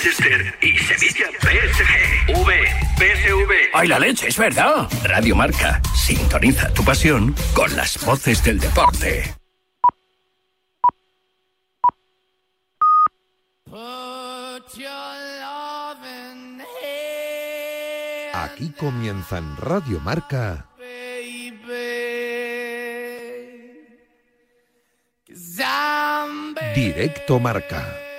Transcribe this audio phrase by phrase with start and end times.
[0.00, 2.42] Manchester y Sevilla PSG.
[2.42, 2.64] V,
[2.96, 3.52] PSV.
[3.74, 4.88] ¡Ay, la leche, es verdad!
[5.04, 9.34] Radio Marca, sintoniza tu pasión con las voces del deporte.
[18.32, 20.66] Aquí comienza en Radio Marca.
[26.74, 28.09] Directo Marca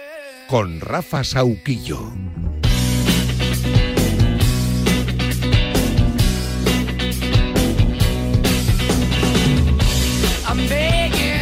[0.52, 2.12] con Rafa Sauquillo.
[10.46, 11.42] I'm begging,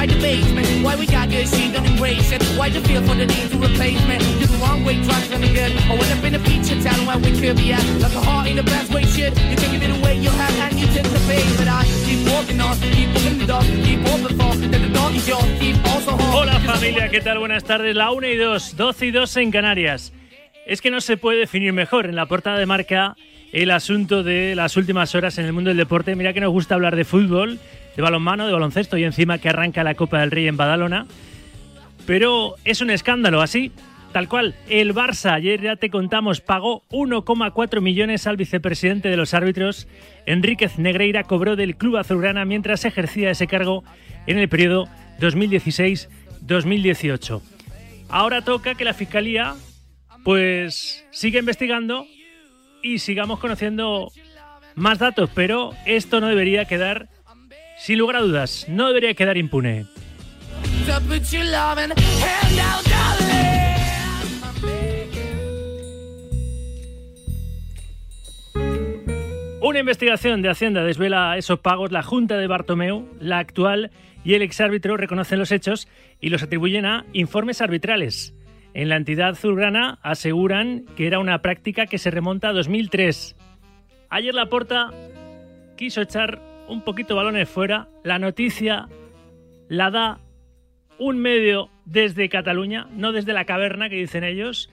[0.00, 2.42] why the basement, why we got good, she don't embrace it.
[2.56, 4.16] Why the feel for the need to replace me?
[4.40, 5.72] You're the wrong way, trying to good.
[5.76, 7.84] I went up in a feature town where we could be at.
[8.00, 9.36] Like a heart in the best way, shit.
[9.50, 11.44] You can give it away, you have, and you take the bait.
[11.58, 15.14] But I keep walking on, keep moving the dog, keep open for, that the dog
[15.14, 16.34] is yours, keep also home.
[16.34, 17.38] Hola familia, ¿qué tal?
[17.38, 17.94] Buenas tardes.
[17.94, 20.14] La 1 y 2, 12 y 2 en Canarias.
[20.64, 23.16] Es que no se puede definir mejor en la portada de marca
[23.52, 26.16] el asunto de las últimas horas en el mundo del deporte.
[26.16, 27.58] Mira que nos gusta hablar de fútbol,
[27.96, 31.06] de balonmano, de baloncesto y encima que arranca la Copa del Rey en Badalona.
[32.06, 33.72] Pero es un escándalo, así,
[34.12, 34.54] tal cual.
[34.68, 39.88] El Barça, ayer ya te contamos, pagó 1,4 millones al vicepresidente de los árbitros.
[40.26, 43.84] Enríquez Negreira cobró del club azulgrana mientras ejercía ese cargo
[44.26, 44.88] en el periodo
[45.20, 47.40] 2016-2018.
[48.08, 49.54] Ahora toca que la Fiscalía
[50.24, 52.06] pues siga investigando
[52.82, 54.10] y sigamos conociendo
[54.74, 57.08] más datos, pero esto no debería quedar,
[57.80, 59.86] sin lugar a dudas, no debería quedar impune.
[69.62, 71.90] Una investigación de Hacienda desvela esos pagos.
[71.90, 73.90] La Junta de Bartomeu, la actual
[74.24, 75.88] y el exárbitro reconocen los hechos
[76.20, 78.34] y los atribuyen a informes arbitrales.
[78.74, 83.36] En la entidad azulgrana aseguran que era una práctica que se remonta a 2003.
[84.10, 84.90] Ayer la porta
[85.76, 87.88] quiso echar un poquito balones fuera.
[88.04, 88.88] La noticia
[89.68, 90.20] la da
[90.98, 94.70] un medio desde Cataluña, no desde la caverna que dicen ellos.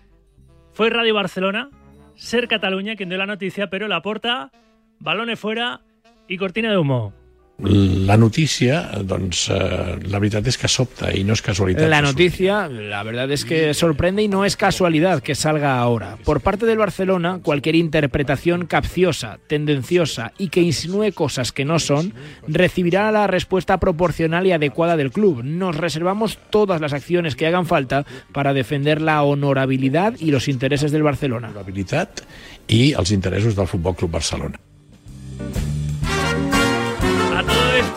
[0.74, 1.69] Fue Radio Barcelona,
[2.16, 4.52] Ser Cataluña quien dio la noticia, pero la porta,
[5.00, 5.81] balones fuera
[6.28, 7.13] y cortina de humo.
[7.59, 11.88] La notícia, doncs, eh, la veritat és que sobta i no és casualitat.
[11.90, 16.19] La noticia, la verdad es que sorprende y no es casualidad que salga ahora.
[16.23, 22.13] Por parte del Barcelona, cualquier interpretación capciosa, tendenciosa y que insinúe cosas que no son,
[22.47, 25.41] recibirá la respuesta proporcional y adecuada del club.
[25.44, 30.91] Nos reservamos todas las acciones que hagan falta para defender la honorabilidad y los intereses
[30.91, 31.50] del Barcelona.
[31.50, 32.22] Honorabilitat
[32.68, 34.60] i els interessos del Futbol Club Barcelona.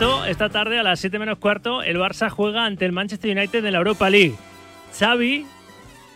[0.01, 3.71] Esta tarde a las 7 menos cuarto, el Barça juega ante el Manchester United en
[3.73, 4.33] la Europa League.
[4.97, 5.45] Xavi,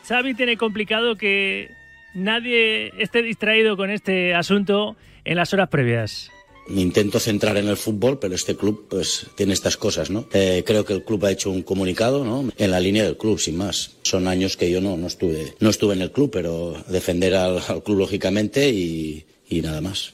[0.08, 1.70] Xavi tiene complicado que
[2.16, 6.32] nadie esté distraído con este asunto en las horas previas.
[6.68, 10.28] Me intento centrar en el fútbol, pero este club pues tiene estas cosas, ¿no?
[10.34, 12.50] Eh, creo que el club ha hecho un comunicado, ¿no?
[12.58, 13.98] En la línea del club, sin más.
[14.02, 17.60] Son años que yo no, no estuve, no estuve en el club, pero defender al,
[17.68, 20.14] al club lógicamente y, y nada más.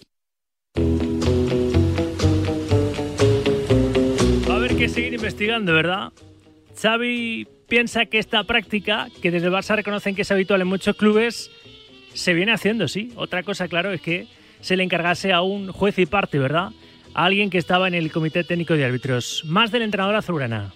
[4.82, 6.12] Que seguir investigando, ¿verdad?
[6.76, 10.96] Xavi piensa que esta práctica, que desde el Barça reconocen que es habitual en muchos
[10.96, 11.52] clubes,
[12.16, 13.12] se viene haciendo, sí.
[13.16, 14.26] Otra cosa, claro, es que
[14.60, 16.70] se le encargase a un juez y parte, ¿verdad?
[17.14, 19.44] A alguien que estaba en el Comité Técnico de Árbitros.
[19.46, 20.74] Más del entrenador azulgrana.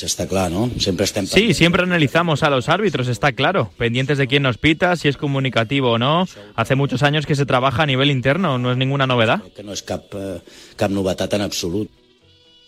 [0.00, 0.70] Está claro, ¿no?
[0.80, 3.70] Siempre está en Sí, siempre analizamos a los árbitros, está claro.
[3.76, 6.26] Pendientes de quién nos pita, si es comunicativo o no.
[6.56, 9.42] Hace muchos años que se trabaja a nivel interno, no es ninguna novedad.
[9.54, 10.40] Que no és cap, eh,
[10.76, 12.01] cap novetat en absolut.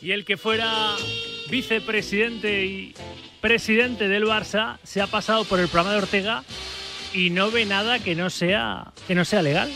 [0.05, 0.97] Y el que fuera
[1.51, 2.95] vicepresidente y
[3.41, 6.45] presidente del Barça se ha pasado por el programa de Ortega
[7.15, 9.71] y no ve nada que no sea que no sea legal.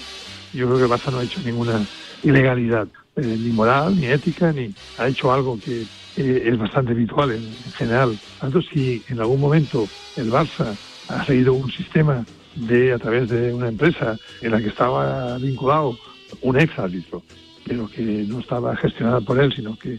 [0.52, 1.82] Yo creo que el Barça no ha hecho ninguna
[2.22, 5.86] ilegalidad, eh, ni moral, ni ética, ni ha hecho algo que
[6.19, 8.19] eh, es bastante habitual en, en general.
[8.38, 10.76] Tanto si en algún momento el Barça
[11.08, 12.22] ha seguido un sistema
[12.54, 15.98] de a través de una empresa en la que estaba vinculado
[16.42, 17.22] un ex árbitro,
[17.64, 19.98] pero que no estaba gestionada por él, sino que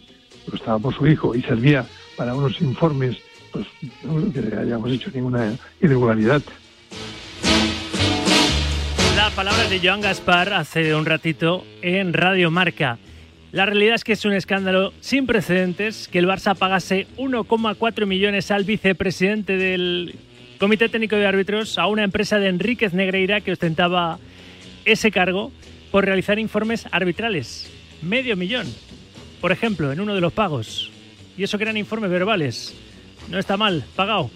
[0.50, 1.86] lo estaba por su hijo y servía
[2.16, 3.18] para unos informes,
[3.52, 3.66] pues
[4.04, 6.42] no creo que hayamos hecho ninguna irregularidad.
[9.16, 12.98] La palabra de Joan Gaspar hace un ratito en Radio Marca.
[13.52, 18.52] La realidad es que es un escándalo sin precedentes que el Barça pagase 1,4 millones
[18.52, 20.16] al vicepresidente del
[20.60, 24.20] Comité Técnico de Árbitros a una empresa de Enríquez Negreira que ostentaba
[24.86, 25.52] ese cargo
[25.92, 27.72] por realizar informes arbitrales.
[28.02, 28.68] Medio millón,
[29.42, 30.92] por ejemplo, en uno de los pagos.
[31.38, 32.74] Y eso que eran informes verbales.
[33.30, 34.30] No está mal, pagado.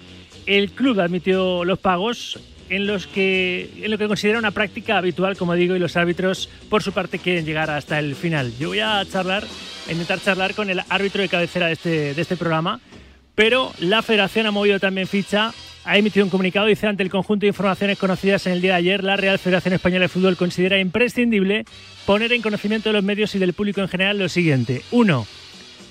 [0.45, 2.39] El club admitió los pagos
[2.69, 6.49] en los que en lo que considera una práctica habitual, como digo, y los árbitros
[6.69, 8.53] por su parte quieren llegar hasta el final.
[8.59, 9.43] Yo voy a charlar,
[9.89, 12.79] intentar charlar con el árbitro de cabecera de este, de este programa,
[13.35, 15.53] pero la Federación ha movido también ficha,
[15.85, 18.77] ha emitido un comunicado, dice ante el conjunto de informaciones conocidas en el día de
[18.77, 21.65] ayer, la Real Federación Española de Fútbol considera imprescindible
[22.05, 24.81] poner en conocimiento de los medios y del público en general lo siguiente.
[24.91, 25.25] Uno,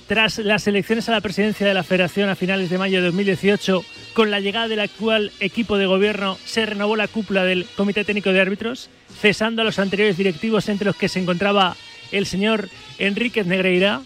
[0.07, 3.85] tras las elecciones a la presidencia de la Federación a finales de mayo de 2018,
[4.15, 8.31] con la llegada del actual equipo de gobierno, se renovó la cúpula del Comité Técnico
[8.31, 8.91] de Árbitros,
[9.21, 11.77] cesando a los anteriores directivos entre los que se encontraba
[12.11, 12.69] el señor
[12.99, 14.03] Enríquez Negreira.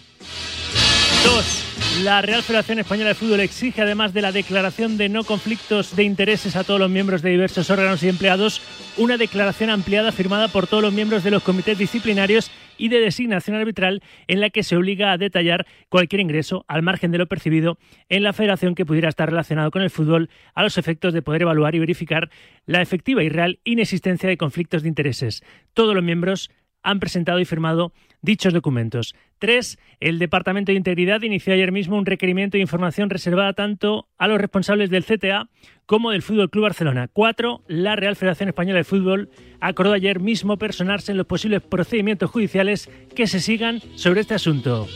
[1.25, 1.66] Dos,
[2.03, 6.03] la Real Federación Española de Fútbol exige, además de la declaración de no conflictos de
[6.03, 8.61] intereses a todos los miembros de diversos órganos y empleados,
[8.97, 13.55] una declaración ampliada firmada por todos los miembros de los comités disciplinarios y de designación
[13.55, 17.79] arbitral en la que se obliga a detallar cualquier ingreso al margen de lo percibido
[18.09, 21.43] en la federación que pudiera estar relacionado con el fútbol a los efectos de poder
[21.43, 22.29] evaluar y verificar
[22.65, 25.43] la efectiva y real inexistencia de conflictos de intereses.
[25.73, 26.51] Todos los miembros
[26.83, 27.91] han presentado y firmado
[28.21, 29.15] dichos documentos.
[29.39, 34.27] Tres, el Departamento de Integridad inició ayer mismo un requerimiento de información reservada tanto a
[34.27, 35.49] los responsables del CTA
[35.85, 37.07] como del Fútbol Club Barcelona.
[37.11, 39.29] Cuatro, la Real Federación Española de Fútbol
[39.61, 44.87] acordó ayer mismo personarse en los posibles procedimientos judiciales que se sigan sobre este asunto.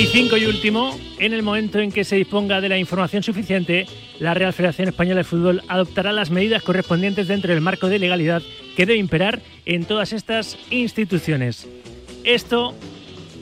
[0.00, 3.86] Y cinco y último, en el momento en que se disponga de la información suficiente,
[4.18, 8.40] la Real Federación Española de Fútbol adoptará las medidas correspondientes dentro del marco de legalidad
[8.80, 11.68] que debe imperar en todas estas instituciones.
[12.24, 12.74] Esto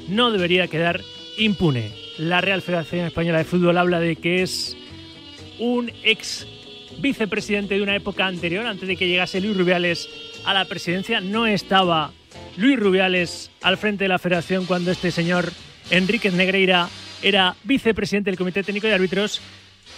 [0.09, 1.01] no debería quedar
[1.37, 1.93] impune.
[2.19, 4.77] La Real Federación Española de Fútbol habla de que es
[5.61, 6.45] un ex
[6.99, 10.09] vicepresidente de una época anterior, antes de que llegase Luis Rubiales
[10.45, 11.21] a la presidencia.
[11.21, 12.11] No estaba
[12.57, 15.53] Luis Rubiales al frente de la federación cuando este señor
[15.93, 16.89] Enríquez Negreira
[17.23, 19.41] era vicepresidente del Comité Técnico de Árbitros,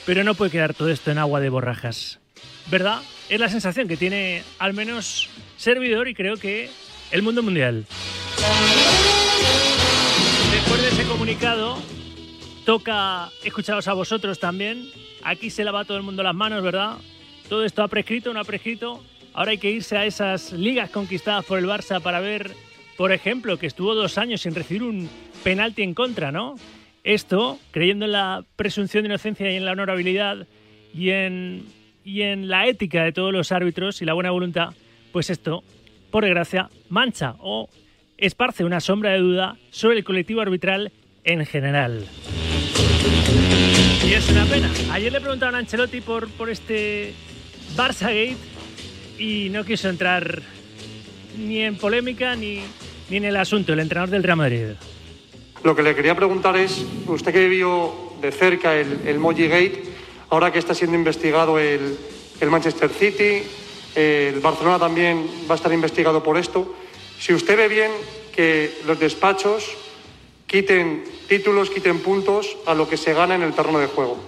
[0.05, 2.21] pero no puede quedar todo esto en agua de borrajas.
[2.71, 3.03] ¿Verdad?
[3.29, 6.71] Es la sensación que tiene al menos servidor y creo que
[7.11, 7.87] el mundo mundial.
[10.53, 11.79] Después de ese comunicado,
[12.65, 14.89] toca escucharos a vosotros también.
[15.23, 16.99] Aquí se lava todo el mundo las manos, ¿verdad?
[17.49, 19.05] Todo esto ha prescrito, no ha prescrito.
[19.33, 22.55] Ahora hay que irse a esas ligas conquistadas por el Barça para ver,
[22.97, 25.09] por ejemplo, que estuvo dos años sin recibir un
[25.43, 26.57] penalti en contra, ¿no?
[27.03, 30.47] Esto, creyendo en la presunción de inocencia y en la honorabilidad
[30.93, 31.67] y en,
[32.11, 34.71] y en la ética de todos los árbitros y la buena voluntad,
[35.13, 35.63] pues esto,
[36.11, 37.71] por desgracia, mancha o
[38.19, 40.91] esparce una sombra de duda sobre el colectivo arbitral
[41.23, 42.05] en general.
[44.05, 44.69] Y es una pena.
[44.91, 47.13] Ayer le preguntaron a Ancelotti por, por este
[47.77, 48.37] Barça Gate
[49.17, 50.43] y no quiso entrar
[51.39, 52.59] ni en polémica ni,
[53.09, 54.67] ni en el asunto, el entrenador del Real Madrid.
[55.63, 59.90] Lo que le quería preguntar es, usted que vio de cerca el, el Moji Gate,
[60.31, 61.99] ahora que está siendo investigado el,
[62.41, 63.43] el Manchester City,
[63.95, 66.75] el Barcelona también va a estar investigado por esto,
[67.19, 67.91] si usted ve bien
[68.35, 69.65] que los despachos
[70.47, 74.19] quiten títulos, quiten puntos a lo que se gana en el terreno de juego.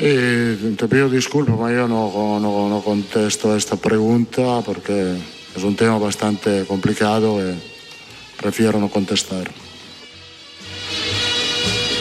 [0.00, 5.16] Eh, te pido disculpas, yo no, no, no contesto esta pregunta porque
[5.56, 7.58] es un tema bastante complicado y
[8.36, 9.50] prefiero no contestar.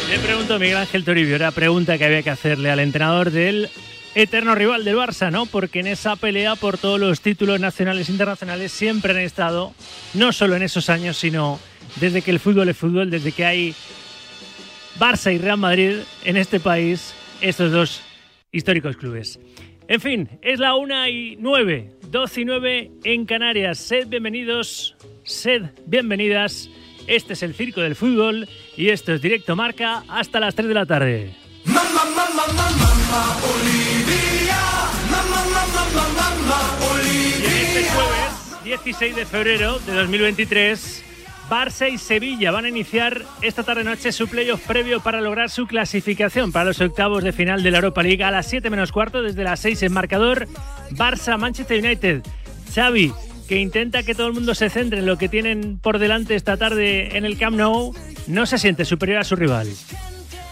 [0.10, 3.70] Le pregunto a Miguel Ángel Toribio, era pregunta que había que hacerle al entrenador del
[4.16, 5.46] eterno rival del Barça, ¿no?
[5.46, 9.74] Porque en esa pelea por todos los títulos nacionales e internacionales siempre han estado,
[10.14, 11.60] no solo en esos años, sino
[11.98, 13.76] desde que el fútbol es fútbol, desde que hay
[14.98, 18.02] Barça y Real Madrid en este país, estos dos
[18.54, 19.42] históricos clubes.
[19.90, 23.78] En fin, es la una y nueve, 12 y 9 en Canarias.
[23.78, 24.96] Sed bienvenidos,
[25.26, 26.70] sed bienvenidas.
[27.08, 30.74] Este es el Circo del Fútbol y esto es Directo Marca hasta las 3 de
[30.74, 31.34] la tarde.
[37.46, 41.04] Y este jueves, 16 de febrero de 2023,
[41.50, 46.52] Barça y Sevilla van a iniciar esta tarde-noche su playoff previo para lograr su clasificación
[46.52, 49.46] para los octavos de final de la Europa League a las 7 menos cuarto desde
[49.46, 50.48] las 6 en marcador.
[50.92, 52.22] Barça-Manchester United.
[52.76, 53.14] Xavi,
[53.48, 56.58] que intenta que todo el mundo se centre en lo que tienen por delante esta
[56.58, 57.94] tarde en el Camp Nou,
[58.27, 59.68] no se siente superior a su rival.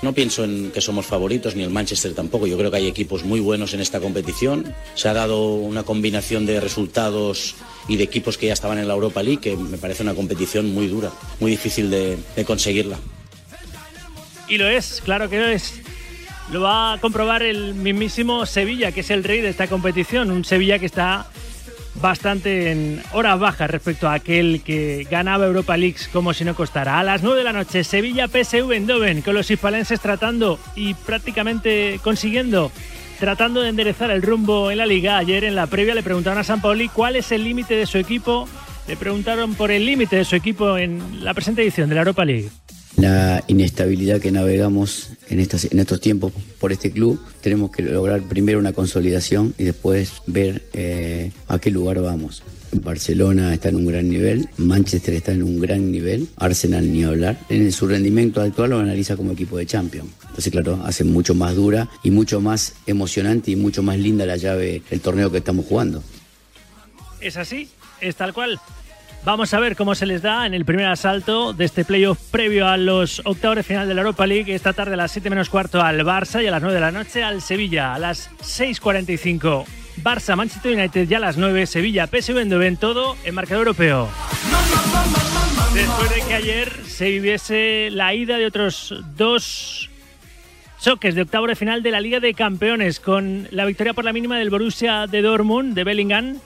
[0.01, 2.47] No pienso en que somos favoritos, ni el Manchester tampoco.
[2.47, 4.73] Yo creo que hay equipos muy buenos en esta competición.
[4.93, 7.55] Se ha dado una combinación de resultados
[7.87, 10.73] y de equipos que ya estaban en la Europa League, que me parece una competición
[10.73, 12.99] muy dura, muy difícil de, de conseguirla.
[14.47, 15.81] Y lo es, claro que lo es.
[16.51, 20.29] Lo va a comprobar el mismísimo Sevilla, que es el rey de esta competición.
[20.29, 21.25] Un Sevilla que está
[22.01, 26.99] bastante en horas bajas respecto a aquel que ganaba Europa League como si no costara.
[26.99, 31.99] A las 9 de la noche, Sevilla PSV Eindhoven, con los hispalenses tratando y prácticamente
[32.03, 32.71] consiguiendo,
[33.19, 35.17] tratando de enderezar el rumbo en la liga.
[35.17, 37.97] Ayer en la previa le preguntaron a San Paoli cuál es el límite de su
[37.97, 38.47] equipo.
[38.87, 42.23] Le preguntaron por el límite de su equipo en la presente edición de la Europa
[42.23, 42.49] League.
[42.97, 48.21] La inestabilidad que navegamos en, estas, en estos tiempos por este club, tenemos que lograr
[48.21, 52.41] primero una consolidación y después ver eh, a qué lugar vamos.
[52.71, 57.37] Barcelona está en un gran nivel, Manchester está en un gran nivel, Arsenal ni hablar.
[57.49, 60.09] En su rendimiento actual lo analiza como equipo de Champions.
[60.21, 64.37] Entonces, claro, hace mucho más dura y mucho más emocionante y mucho más linda la
[64.37, 66.03] llave el torneo que estamos jugando.
[67.21, 67.69] Es así,
[68.01, 68.59] es tal cual.
[69.25, 72.67] Vamos a ver cómo se les da en el primer asalto de este playoff previo
[72.67, 74.53] a los octavos de final de la Europa League.
[74.53, 76.91] Esta tarde a las 7 menos cuarto al Barça y a las 9 de la
[76.91, 77.95] noche al Sevilla.
[77.95, 79.65] A las 6.45
[80.03, 84.09] Barça, Manchester United ya a las 9, Sevilla, PSV Eindhoven, todo en marcador europeo.
[85.73, 89.89] Después de que ayer se viviese la ida de otros dos
[90.79, 94.13] choques de octavo de final de la Liga de Campeones con la victoria por la
[94.13, 96.37] mínima del Borussia de Dortmund de Bellingham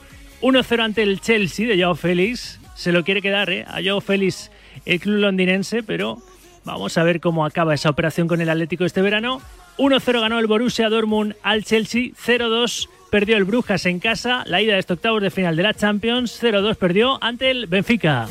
[0.41, 2.58] 1-0 ante el Chelsea de Joao Félix.
[2.79, 3.65] Se lo quiere quedar ¿eh?
[3.67, 4.51] a Joao Félix
[4.85, 6.17] el club londinense, pero
[6.63, 9.41] vamos a ver cómo acaba esa operación con el Atlético este verano.
[9.77, 14.75] 1-0 ganó el Borussia Dortmund al Chelsea, 0-2 perdió el Brujas en casa, la ida
[14.75, 18.29] de este octavos de final de la Champions, 0-2 perdió ante el Benfica.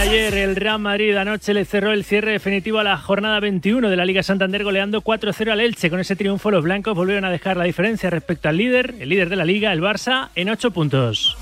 [0.00, 3.96] Ayer el Real Madrid anoche le cerró el cierre definitivo a la jornada 21 de
[3.96, 5.90] la Liga Santander goleando 4-0 al Elche.
[5.90, 9.28] Con ese triunfo los blancos volvieron a dejar la diferencia respecto al líder, el líder
[9.28, 11.36] de la liga, el Barça, en 8 puntos.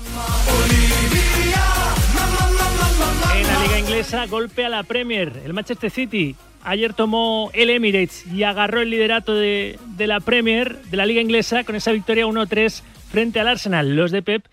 [3.33, 5.31] En la liga inglesa, golpe a la Premier.
[5.45, 10.81] El Manchester City ayer tomó el Emirates y agarró el liderato de, de la Premier,
[10.81, 13.95] de la liga inglesa, con esa victoria 1-3 frente al Arsenal.
[13.95, 14.43] Los de Pep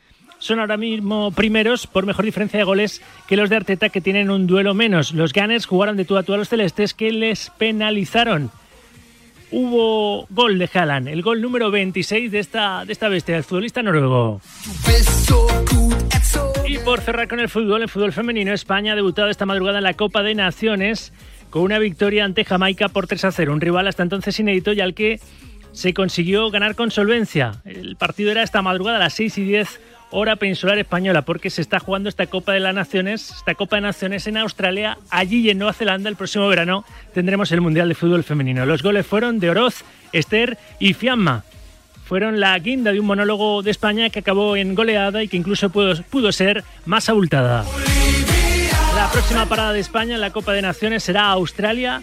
[0.46, 4.30] son ahora mismo primeros por mejor diferencia de goles que los de Arteta que tienen
[4.30, 5.12] un duelo menos.
[5.12, 8.50] Los Gunners jugaron de tú a tú a los celestes que les penalizaron.
[9.50, 13.82] Hubo gol de Haaland, el gol número 26 de esta, de esta bestia, el futbolista
[13.82, 14.40] noruego.
[16.66, 19.84] Y por cerrar con el fútbol, el fútbol femenino, España ha debutado esta madrugada en
[19.84, 21.12] la Copa de Naciones
[21.50, 24.80] con una victoria ante Jamaica por 3 a 0, un rival hasta entonces inédito y
[24.80, 25.20] al que
[25.72, 27.60] se consiguió ganar con solvencia.
[27.64, 31.62] El partido era esta madrugada a las 6 y 10 hora peninsular española, porque se
[31.62, 35.50] está jugando esta Copa de las Naciones, esta Copa de Naciones en Australia, allí y
[35.50, 36.84] en Nueva Zelanda el próximo verano
[37.14, 38.66] tendremos el Mundial de Fútbol Femenino.
[38.66, 39.82] Los goles fueron de Oroz,
[40.12, 41.44] Esther y Fiamma.
[42.04, 45.70] Fueron la guinda de un monólogo de España que acabó en goleada y que incluso
[45.70, 47.64] pudo, pudo ser más abultada.
[48.94, 52.02] La próxima parada de España en la Copa de Naciones será Australia,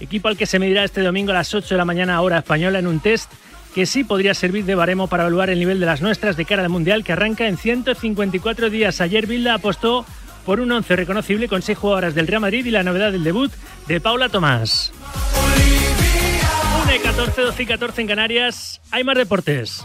[0.00, 2.78] equipo al que se medirá este domingo a las 8 de la mañana hora española
[2.78, 3.32] en un test
[3.78, 6.64] que sí podría servir de baremo para evaluar el nivel de las nuestras de cara
[6.64, 9.00] al Mundial que arranca en 154 días.
[9.00, 10.04] Ayer Bilda apostó
[10.44, 13.52] por un 11 reconocible con 6 jugadoras del Real Madrid y la novedad del debut
[13.86, 14.92] de Paula Tomás.
[16.82, 18.80] 1 y 14, 12 y 14 en Canarias.
[18.90, 19.84] Hay más deportes.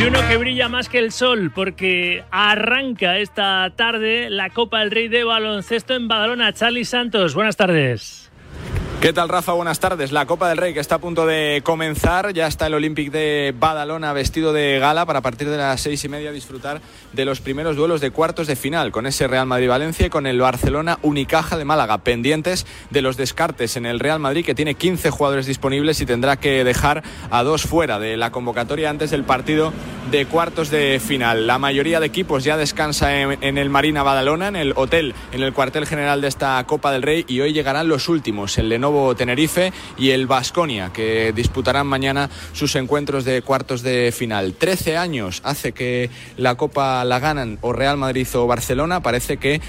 [0.00, 4.92] Y uno que brilla más que el sol porque arranca esta tarde la Copa del
[4.92, 6.52] Rey de Baloncesto en Badalona.
[6.52, 8.27] Charlie Santos, buenas tardes.
[9.00, 9.52] ¿Qué tal, Rafa?
[9.52, 10.10] Buenas tardes.
[10.10, 12.34] La Copa del Rey que está a punto de comenzar.
[12.34, 16.04] Ya está el Olympic de Badalona vestido de gala para a partir de las seis
[16.04, 16.80] y media disfrutar
[17.12, 20.40] de los primeros duelos de cuartos de final con ese Real Madrid-Valencia y con el
[20.40, 21.98] Barcelona Unicaja de Málaga.
[21.98, 26.36] Pendientes de los descartes en el Real Madrid que tiene 15 jugadores disponibles y tendrá
[26.36, 29.72] que dejar a dos fuera de la convocatoria antes del partido
[30.10, 31.46] de cuartos de final.
[31.46, 35.42] La mayoría de equipos ya descansa en, en el Marina Badalona, en el hotel, en
[35.42, 38.87] el cuartel general de esta Copa del Rey y hoy llegarán los últimos, el Lenovo
[39.16, 44.54] Tenerife y el Vasconia, que disputarán mañana sus encuentros de cuartos de final.
[44.54, 49.02] Trece años hace que la Copa la ganan o Real Madrid o Barcelona.
[49.02, 49.60] Parece que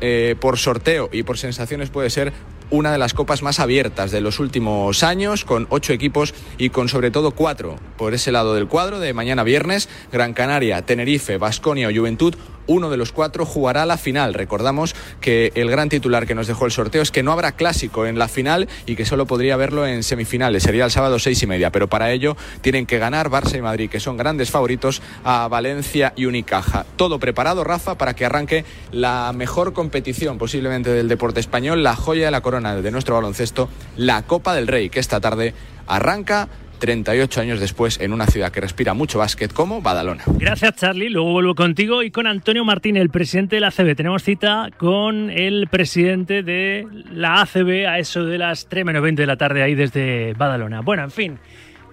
[0.00, 2.32] eh, por sorteo y por sensaciones puede ser
[2.70, 6.88] una de las copas más abiertas de los últimos años, con ocho equipos y con
[6.88, 11.88] sobre todo cuatro por ese lado del cuadro de mañana viernes, Gran Canaria, Tenerife, Vasconia
[11.88, 12.34] o Juventud.
[12.68, 14.34] Uno de los cuatro jugará la final.
[14.34, 18.06] Recordamos que el gran titular que nos dejó el sorteo es que no habrá clásico
[18.06, 20.62] en la final y que solo podría verlo en semifinales.
[20.62, 23.88] Sería el sábado seis y media, pero para ello tienen que ganar Barça y Madrid,
[23.88, 26.84] que son grandes favoritos a Valencia y Unicaja.
[26.96, 32.26] Todo preparado, Rafa, para que arranque la mejor competición posiblemente del deporte español, la joya
[32.26, 35.54] de la corona de nuestro baloncesto, la Copa del Rey, que esta tarde
[35.86, 36.48] arranca
[36.78, 40.24] 38 años después en una ciudad que respira mucho básquet como Badalona.
[40.38, 43.96] Gracias Charlie, luego vuelvo contigo y con Antonio Martín, el presidente de la ACB.
[43.96, 49.22] Tenemos cita con el presidente de la ACB a eso de las 3 menos 20
[49.22, 50.80] de la tarde ahí desde Badalona.
[50.80, 51.38] Bueno, en fin,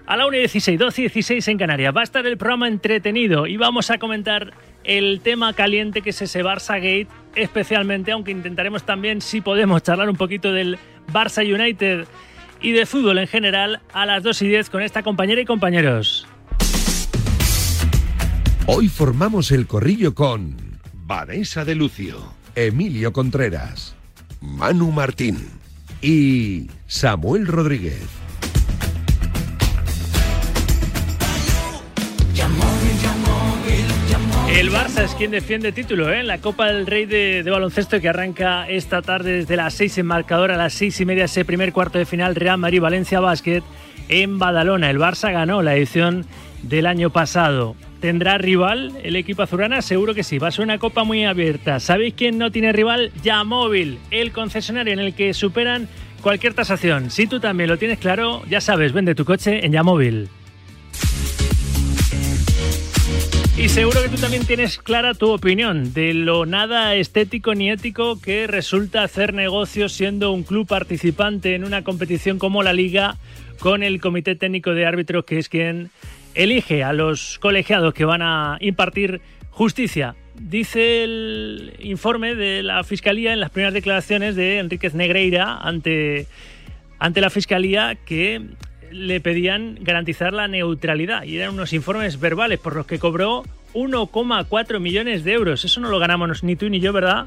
[0.06, 1.94] a la 1 y 16, 12 y 16 en Canarias.
[1.94, 4.52] Va a estar el programa entretenido y vamos a comentar
[4.84, 10.08] el tema caliente que es ese Barça Gate, especialmente, aunque intentaremos también, si podemos, charlar
[10.08, 10.78] un poquito del
[11.12, 12.06] Barça United
[12.60, 16.26] y de fútbol en general a las 2 y 10 con esta compañera y compañeros.
[18.66, 20.56] Hoy formamos el corrillo con
[20.92, 22.16] Vanessa de Lucio,
[22.56, 23.94] Emilio Contreras,
[24.40, 25.38] Manu Martín
[26.02, 28.25] y Samuel Rodríguez.
[34.56, 36.20] El Barça es quien defiende título ¿eh?
[36.20, 40.06] en la Copa del Rey de, baloncesto que arranca esta tarde desde las 6 en
[40.06, 43.62] marcador a las 6 y media ese primer cuarto de final Real Madrid Valencia Basket
[44.08, 44.88] en Badalona.
[44.88, 46.24] El Barça ganó la edición
[46.62, 47.76] del año pasado.
[48.00, 49.82] ¿Tendrá rival el equipo azulgrana?
[49.82, 50.38] Seguro que sí.
[50.38, 51.78] Va a ser una copa muy abierta.
[51.78, 53.12] ¿Sabéis quién no tiene rival?
[53.22, 55.86] Yamóvil, el concesionario en el que superan
[56.22, 57.10] cualquier tasación.
[57.10, 60.30] Si tú también lo tienes claro, ya sabes, vende tu coche en Yamóvil.
[63.58, 68.20] Y seguro que tú también tienes clara tu opinión de lo nada estético ni ético
[68.20, 73.16] que resulta hacer negocios siendo un club participante en una competición como la Liga
[73.58, 75.90] con el Comité Técnico de Árbitros que es quien
[76.34, 80.16] elige a los colegiados que van a impartir justicia.
[80.38, 86.26] Dice el informe de la Fiscalía en las primeras declaraciones de Enríquez Negreira ante,
[86.98, 88.42] ante la Fiscalía que
[88.96, 94.80] le pedían garantizar la neutralidad y eran unos informes verbales por los que cobró 1,4
[94.80, 95.64] millones de euros.
[95.64, 97.26] Eso no lo ganamos ni tú ni yo, ¿verdad?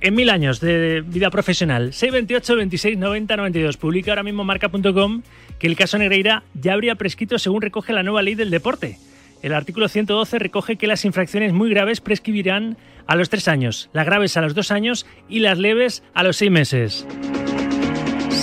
[0.00, 1.92] En mil años de vida profesional.
[1.92, 3.76] 628 26 90 92.
[3.78, 5.22] Publica ahora mismo marca.com
[5.58, 8.98] que el caso Negreira ya habría prescrito según recoge la nueva ley del deporte.
[9.42, 14.06] El artículo 112 recoge que las infracciones muy graves prescribirán a los tres años, las
[14.06, 17.06] graves a los dos años y las leves a los seis meses.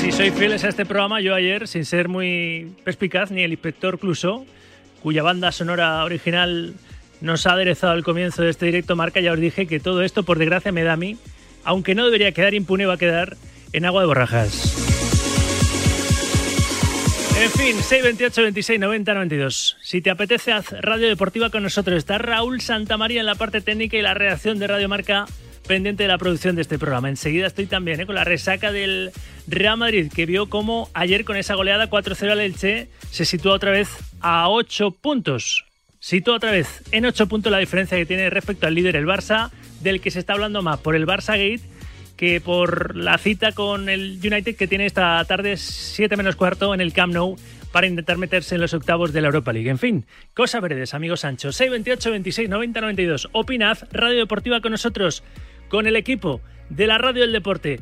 [0.04, 3.98] Si sois fieles a este programa, yo ayer, sin ser muy perspicaz, ni el inspector
[3.98, 4.46] Cluso,
[5.02, 6.74] cuya banda sonora original
[7.22, 10.24] nos ha aderezado el comienzo de este directo marca, ya os dije que todo esto,
[10.24, 11.16] por desgracia, me da a mí,
[11.64, 13.38] aunque no debería quedar impune, va a quedar
[13.72, 14.76] en agua de borrajas.
[17.42, 19.78] En fin, 628 26 90 92.
[19.82, 21.98] Si te apetece, haz Radio Deportiva con nosotros.
[21.98, 25.28] Está Raúl Santamaría en la parte técnica y la redacción de Radio Marca
[25.66, 27.10] pendiente de la producción de este programa.
[27.10, 28.06] Enseguida estoy también ¿eh?
[28.06, 29.12] con la resaca del
[29.48, 33.72] Real Madrid, que vio como ayer con esa goleada 4-0 al Elche se sitúa otra
[33.72, 33.90] vez
[34.22, 35.66] a 8 puntos.
[36.00, 39.52] Sitúa otra vez en 8 puntos la diferencia que tiene respecto al líder el Barça,
[39.82, 41.74] del que se está hablando más por el Barça Gate
[42.18, 46.82] que por la cita con el United que tiene esta tarde 7 menos cuarto en
[46.82, 47.36] el Camp Nou
[47.72, 49.70] para intentar meterse en los octavos de la Europa League.
[49.70, 51.52] En fin, cosas verdes, amigos Sancho.
[51.52, 53.30] 628 26 90 92.
[53.32, 55.24] Opinad, Radio Deportiva con nosotros
[55.70, 57.80] con el equipo de la Radio del Deporte,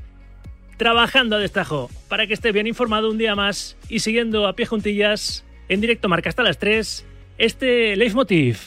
[0.81, 4.65] trabajando a destajo para que esté bien informado un día más y siguiendo a pie
[4.65, 7.05] juntillas en directo marca hasta las 3
[7.37, 8.57] este leitmotiv.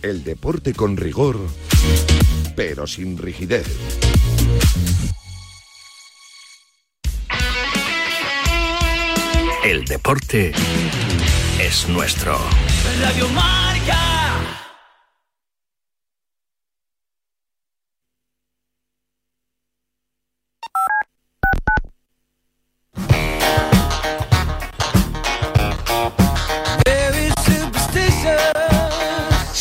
[0.00, 1.40] El deporte con rigor,
[2.54, 3.66] pero sin rigidez.
[9.64, 10.52] El deporte
[11.60, 12.38] es nuestro.
[13.00, 14.67] Radio Marca.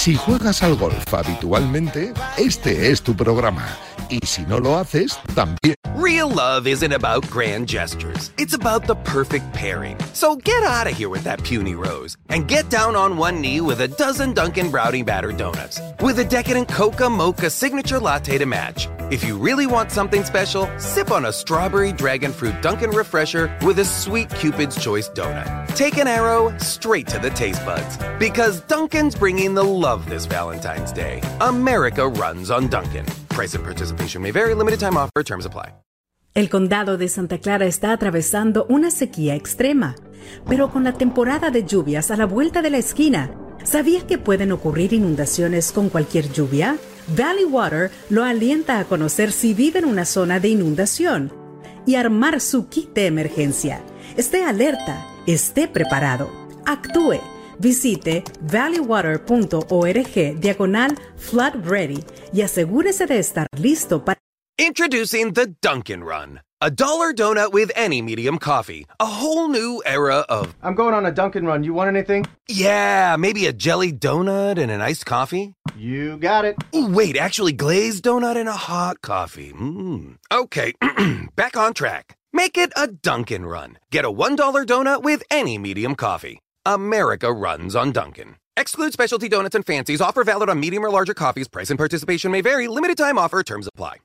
[0.07, 3.67] Si juegas al golf habitualmente, este es tu programa.
[4.09, 5.75] Y si no lo haces, también.
[5.97, 8.31] Real love isn't about grand gestures.
[8.37, 9.97] It's about the perfect pairing.
[10.13, 13.59] So get out of here with that puny rose and get down on one knee
[13.59, 18.45] with a dozen Dunkin' Brownie Batter Donuts with a decadent Coca Mocha signature latte to
[18.45, 18.87] match.
[19.09, 23.79] If you really want something special, sip on a strawberry dragon fruit Dunkin' Refresher with
[23.79, 25.75] a sweet Cupid's Choice donut.
[25.75, 30.93] Take an arrow straight to the taste buds because Dunkin's bringing the love this Valentine's
[30.93, 31.21] Day.
[31.41, 33.05] America runs on Dunkin'.
[33.29, 34.53] Price participation may vary.
[34.53, 35.23] Limited time offer.
[35.23, 35.73] Terms apply.
[36.37, 39.95] El condado de Santa Clara está atravesando una sequía extrema,
[40.47, 43.31] pero con la temporada de lluvias a la vuelta de la esquina,
[43.63, 46.77] ¿sabías que pueden ocurrir inundaciones con cualquier lluvia?
[47.07, 51.33] Valley Water lo alienta a conocer si vive en una zona de inundación
[51.87, 53.81] y armar su kit de emergencia.
[54.15, 56.29] Esté alerta, esté preparado,
[56.67, 57.19] actúe.
[57.59, 64.17] Visite valleywater.org diagonal flood ready y asegúrese de estar listo para
[64.59, 66.41] Introducing the Dunkin' Run.
[66.61, 68.87] A dollar donut with any medium coffee.
[68.99, 70.55] A whole new era of.
[70.63, 71.63] I'm going on a Dunkin' Run.
[71.63, 72.25] You want anything?
[72.49, 75.53] Yeah, maybe a jelly donut and an iced coffee?
[75.77, 76.55] You got it.
[76.75, 79.53] Ooh, wait, actually, glazed donut and a hot coffee.
[79.53, 80.15] Mmm.
[80.33, 80.73] Okay,
[81.35, 82.17] back on track.
[82.33, 83.77] Make it a Dunkin' Run.
[83.91, 86.39] Get a $1 donut with any medium coffee.
[86.67, 88.35] America runs on Dunkin'.
[88.57, 90.01] Exclude specialty donuts and fancies.
[90.01, 91.47] Offer valid on medium or larger coffees.
[91.47, 92.67] Price and participation may vary.
[92.67, 93.41] Limited time offer.
[93.41, 93.97] Terms apply.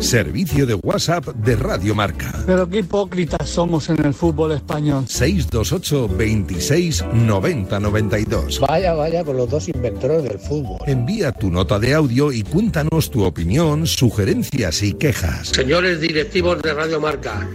[0.00, 2.32] Servicio de WhatsApp de Radio Marca.
[2.46, 5.04] Pero qué hipócritas somos en el fútbol español.
[5.08, 8.60] 628 26 90 92.
[8.60, 10.78] Vaya, vaya con los dos inventores del fútbol.
[10.86, 15.48] Envía tu nota de audio y cuéntanos tu opinión, sugerencias y quejas.
[15.48, 17.48] Señores directivos de Radio Marca,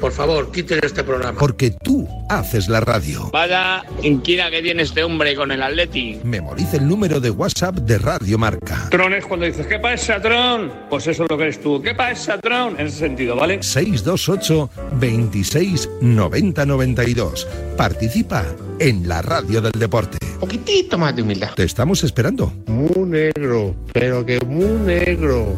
[0.00, 1.38] por favor, quiten este programa.
[1.38, 3.30] Porque tú haces la radio.
[3.32, 6.20] Vaya inquina que tiene este hombre con el Atleti.
[6.22, 8.88] Memoriza el número de WhatsApp de Radio Marca.
[8.90, 10.72] Tron es cuando dices, ¿qué pasa, Tron?
[10.88, 11.82] Pues eso es lo que eres tú.
[11.88, 12.78] ¿Qué pasa, Tron?
[12.78, 13.62] En ese sentido, ¿vale?
[13.62, 14.70] 628
[15.00, 17.48] 26 90 92.
[17.78, 18.44] Participa
[18.78, 20.18] en la radio del deporte.
[20.34, 21.54] Un poquitito más de humildad.
[21.54, 22.52] Te estamos esperando.
[22.66, 25.56] Muy negro, pero que muy negro.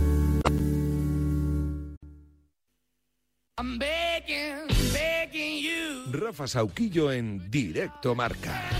[3.58, 6.12] I'm begging, begging you.
[6.12, 8.70] Rafa Sauquillo en Directo Marca.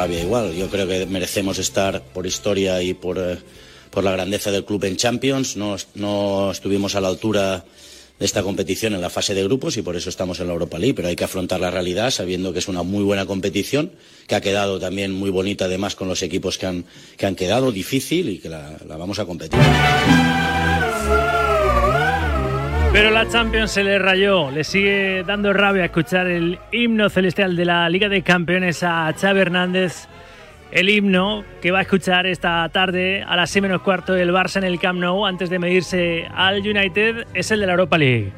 [0.00, 0.54] Rabia igual.
[0.54, 3.36] Yo creo que merecemos estar por historia y por, eh,
[3.90, 5.58] por la grandeza del club en Champions.
[5.58, 7.66] No, no estuvimos a la altura
[8.18, 10.78] de esta competición en la fase de grupos y por eso estamos en la Europa
[10.78, 13.92] League, pero hay que afrontar la realidad sabiendo que es una muy buena competición,
[14.26, 16.86] que ha quedado también muy bonita además con los equipos que han,
[17.18, 19.60] que han quedado, difícil y que la, la vamos a competir.
[22.92, 24.50] Pero la Champions se le rayó.
[24.50, 29.40] Le sigue dando rabia escuchar el himno celestial de la Liga de Campeones a Xavi
[29.40, 30.08] Hernández.
[30.72, 34.56] El himno que va a escuchar esta tarde a las 6 menos cuarto del Barça
[34.56, 38.32] en el Camp Nou antes de medirse al United es el de la Europa League.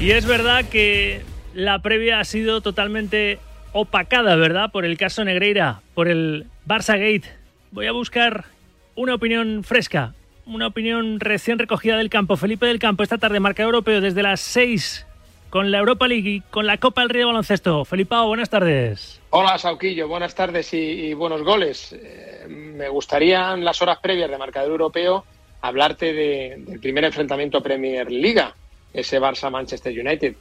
[0.00, 1.22] Y es verdad que
[1.54, 3.40] la previa ha sido totalmente
[3.72, 4.70] opacada, ¿verdad?
[4.70, 7.28] Por el caso Negreira, por el Barça Gate.
[7.72, 8.44] Voy a buscar
[8.94, 10.14] una opinión fresca,
[10.46, 12.36] una opinión recién recogida del campo.
[12.36, 15.06] Felipe del Campo, esta tarde, marca europeo desde las 6
[15.50, 17.84] con la Europa League y con la Copa del Rey de Baloncesto.
[17.84, 19.20] Felipao, buenas tardes.
[19.30, 21.92] Hola, Sauquillo, buenas tardes y, buenos goles.
[21.92, 25.24] Eh, me gustaría en las horas previas de marcador europeo
[25.62, 28.54] hablarte de- del primer enfrentamiento Premier Liga,
[28.92, 30.34] ese Barça-Manchester United,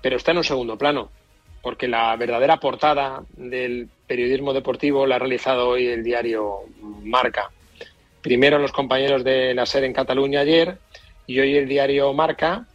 [0.00, 1.10] pero está en un segundo plano,
[1.62, 6.60] porque la verdadera portada del periodismo deportivo la ha realizado hoy el diario
[7.04, 7.50] Marca.
[8.22, 10.78] Primero los compañeros de la SER en Cataluña ayer
[11.26, 12.66] y hoy el diario Marca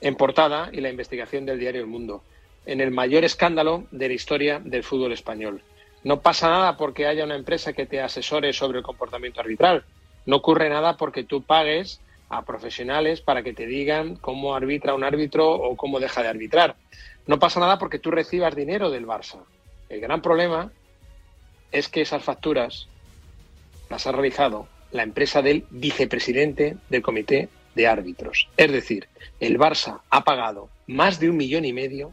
[0.00, 2.22] en portada y la investigación del diario El Mundo,
[2.64, 5.62] en el mayor escándalo de la historia del fútbol español.
[6.04, 9.84] No pasa nada porque haya una empresa que te asesore sobre el comportamiento arbitral.
[10.24, 15.04] No ocurre nada porque tú pagues a profesionales para que te digan cómo arbitra un
[15.04, 16.76] árbitro o cómo deja de arbitrar.
[17.26, 19.42] No pasa nada porque tú recibas dinero del Barça.
[19.90, 20.72] El gran problema
[21.72, 22.88] es que esas facturas
[23.90, 28.48] las ha realizado la empresa del vicepresidente del comité de árbitros.
[28.56, 29.08] Es decir,
[29.40, 32.12] el Barça ha pagado más de un millón y medio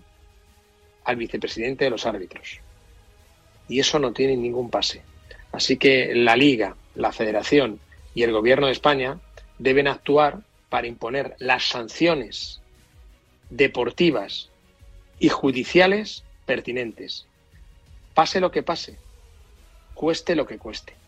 [1.04, 2.60] al vicepresidente de los árbitros.
[3.70, 5.04] Y eso no tiene ningún pase.
[5.52, 7.80] Así que la Liga, la Federación
[8.16, 9.20] y el Gobierno de España
[9.60, 10.40] deben actuar
[10.70, 12.62] para imponer las sanciones
[13.52, 14.50] deportivas
[15.20, 17.28] y judiciales pertinentes.
[18.16, 18.98] Pase lo que pase,
[19.94, 21.01] cueste lo que cueste.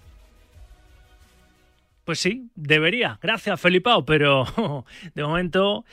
[2.05, 3.17] Pues sí, debería.
[3.21, 4.45] Gracias, Felipao, pero
[5.15, 5.85] de momento,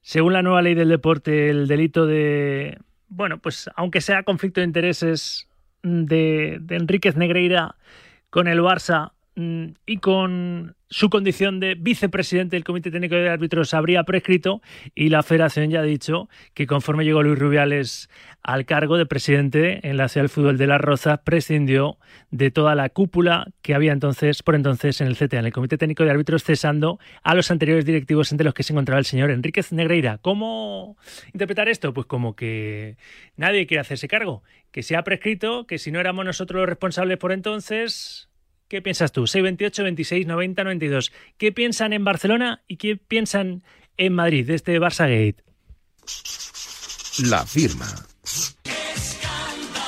[0.00, 4.66] según la nueva ley del deporte, el delito de, bueno, pues aunque sea conflicto de
[4.66, 5.48] intereses
[5.82, 7.76] de, de Enríquez Negreira
[8.30, 9.19] con el Barça mm,
[9.86, 14.60] y con su condición de vicepresidente del Comité Técnico de Árbitros habría prescrito
[14.94, 18.10] y la federación ya ha dicho que conforme llegó Luis Rubiales
[18.42, 21.98] al cargo de presidente en la Ciudad del Fútbol de Las Rozas, prescindió
[22.30, 25.78] de toda la cúpula que había entonces, por entonces, en el CTA, en el Comité
[25.78, 29.30] Técnico de Árbitros, cesando a los anteriores directivos entre los que se encontraba el señor
[29.30, 30.18] Enríquez Negreira.
[30.18, 30.96] ¿Cómo
[31.32, 31.94] interpretar esto?
[31.94, 32.96] Pues como que
[33.36, 37.18] nadie quiere hacerse cargo, que se ha prescrito, que si no éramos nosotros los responsables
[37.18, 38.29] por entonces,
[38.70, 39.26] ¿Qué piensas tú?
[39.26, 41.12] 628, 26, 90, 92.
[41.36, 43.64] ¿Qué piensan en Barcelona y qué piensan
[43.96, 45.42] en Madrid de este Barça Gate?
[47.28, 47.86] La firma.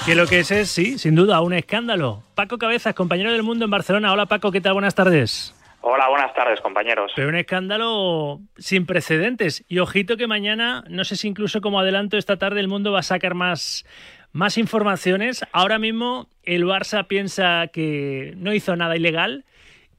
[0.04, 2.24] Que lo que es es, sí, sin duda, un escándalo.
[2.34, 4.12] Paco Cabezas, compañero del mundo en Barcelona.
[4.12, 4.72] Hola Paco, ¿qué tal?
[4.72, 5.54] Buenas tardes.
[5.82, 7.12] Hola, buenas tardes, compañeros.
[7.14, 9.64] Pero un escándalo sin precedentes.
[9.68, 12.98] Y ojito que mañana, no sé si incluso como adelanto esta tarde, el mundo va
[12.98, 13.84] a sacar más,
[14.32, 15.44] más informaciones.
[15.52, 19.44] Ahora mismo el Barça piensa que no hizo nada ilegal.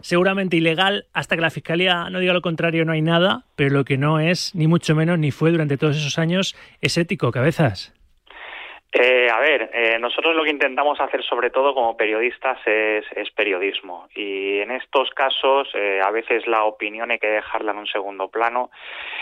[0.02, 3.86] Seguramente ilegal hasta que la Fiscalía no diga lo contrario, no hay nada, pero lo
[3.86, 7.93] que no es, ni mucho menos, ni fue durante todos esos años, es ético, cabezas.
[8.95, 14.08] Eh, a ver, eh, nosotros lo que intentamos hacer sobre todo como periodistas es, periodismo
[14.13, 18.27] y en estos casos eh, a veces la opinión hay que dejarla en un segundo
[18.27, 18.69] plano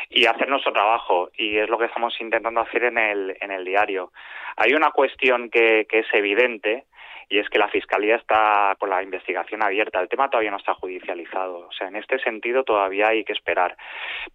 [0.09, 3.63] y hacer nuestro trabajo y es lo que estamos intentando hacer en el, en el
[3.63, 4.11] diario.
[4.57, 6.83] Hay una cuestión que, que es evidente
[7.31, 10.01] y es que la Fiscalía está con la investigación abierta.
[10.01, 11.59] El tema todavía no está judicializado.
[11.59, 13.77] O sea, en este sentido todavía hay que esperar.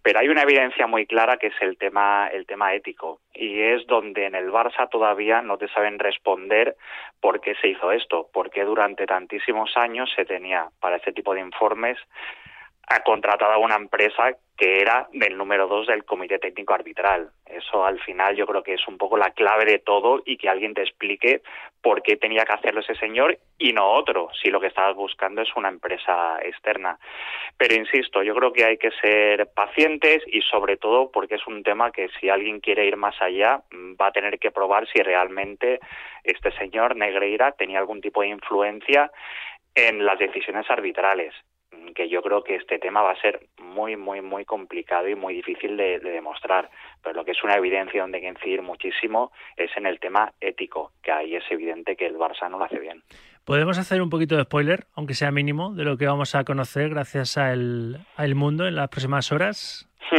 [0.03, 3.21] Pero hay una evidencia muy clara que es el tema, el tema ético.
[3.35, 6.75] Y es donde en el Barça todavía no te saben responder
[7.21, 11.41] por qué se hizo esto, porque durante tantísimos años se tenía para este tipo de
[11.41, 11.99] informes
[13.05, 17.31] contratado a una empresa que era del número dos del comité técnico arbitral.
[17.45, 20.49] Eso al final yo creo que es un poco la clave de todo y que
[20.49, 21.43] alguien te explique
[21.83, 25.43] por qué tenía que hacerlo ese señor y no otro, si lo que estabas buscando
[25.43, 26.99] es una empresa externa.
[27.59, 31.63] Pero insisto, yo creo que hay que ser pacientes y sobre todo porque es un
[31.63, 33.63] tema que si alguien quiere ir más allá
[34.01, 35.81] va a tener que probar si realmente
[36.25, 39.11] este señor Negreira tenía algún tipo de influencia
[39.75, 41.35] en las decisiones arbitrales
[41.95, 45.35] que yo creo que este tema va a ser muy, muy, muy complicado y muy
[45.35, 46.71] difícil de, de, demostrar.
[47.03, 50.33] Pero lo que es una evidencia donde hay que incidir muchísimo es en el tema
[50.41, 53.03] ético, que ahí es evidente que el Barça no lo hace bien.
[53.45, 56.91] ¿Podemos hacer un poquito de spoiler, aunque sea mínimo, de lo que vamos a conocer
[56.91, 59.89] gracias a El, a el Mundo en las próximas horas?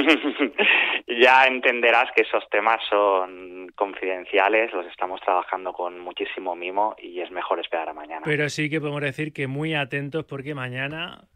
[1.07, 7.31] ya entenderás que esos temas son confidenciales, los estamos trabajando con muchísimo mimo y es
[7.31, 8.21] mejor esperar a mañana.
[8.23, 11.27] Pero sí que podemos decir que muy atentos porque mañana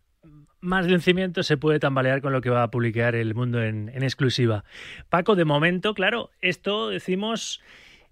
[0.61, 3.61] más de un cimiento se puede tambalear con lo que va a publicar el mundo
[3.61, 4.63] en, exclusiva.
[5.09, 7.61] Paco, de momento, claro, esto decimos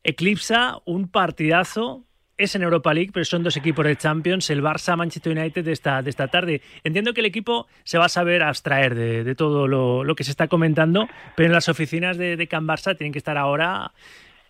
[0.04, 2.06] eclipsa un partidazo.
[2.38, 5.74] Es en Europa League, pero son dos equipos de Champions, el Barça Manchester United de
[5.74, 6.62] esta, de esta tarde.
[6.86, 10.24] Entiendo que el equipo se va a saber abstraer de, de todo lo, lo, que
[10.24, 13.92] se está comentando, pero en las oficinas de, de Can Barça tienen que estar ahora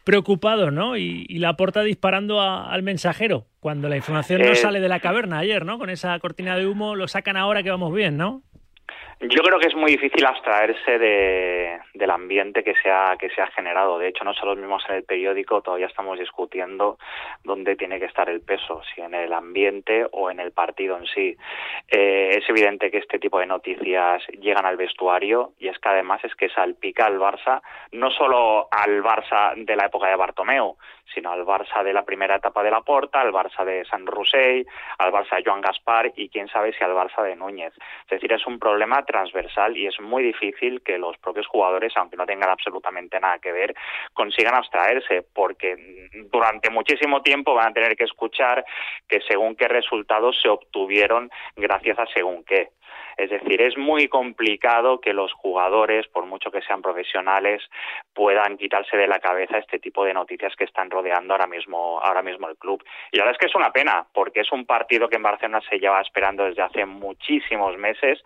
[0.04, 0.98] preocupado, ¿no?
[0.98, 4.90] Y, y la porta disparando a, al mensajero cuando la información no eh, sale de
[4.90, 5.78] la caverna ayer, ¿no?
[5.78, 8.44] Con esa cortina de humo lo sacan ahora que vamos bien, ¿no?
[9.22, 13.42] Yo creo que es muy difícil abstraerse de, del ambiente que se, ha, que se
[13.42, 14.00] ha generado.
[14.00, 16.98] De hecho, nosotros mismos en el periódico todavía estamos discutiendo
[17.44, 21.06] dónde tiene que estar el peso, si en el ambiente o en el partido en
[21.06, 21.36] sí.
[21.90, 26.24] Eh, es evidente que este tipo de noticias llegan al vestuario y es que además
[26.24, 30.78] es que salpica al Barça, no solo al Barça de la época de Bartomeu,
[31.14, 34.66] sino al Barça de la primera etapa de la Porta, al Barça de San Rusell,
[34.98, 37.74] al Barça de Joan Gaspar y quién sabe si al Barça de Núñez.
[38.04, 42.18] Es decir, es un problema transversal y es muy difícil que los propios jugadores, aunque
[42.18, 43.76] no tengan absolutamente nada que ver,
[44.14, 48.64] consigan abstraerse, porque durante muchísimo tiempo van a tener que escuchar
[49.08, 52.70] que según qué resultados se obtuvieron gracias a según qué.
[53.20, 57.62] Es decir, es muy complicado que los jugadores, por mucho que sean profesionales,
[58.14, 62.22] puedan quitarse de la cabeza este tipo de noticias que están rodeando ahora mismo, ahora
[62.22, 62.82] mismo el club.
[63.12, 65.60] Y la verdad es que es una pena, porque es un partido que en Barcelona
[65.70, 68.24] se lleva esperando desde hace muchísimos meses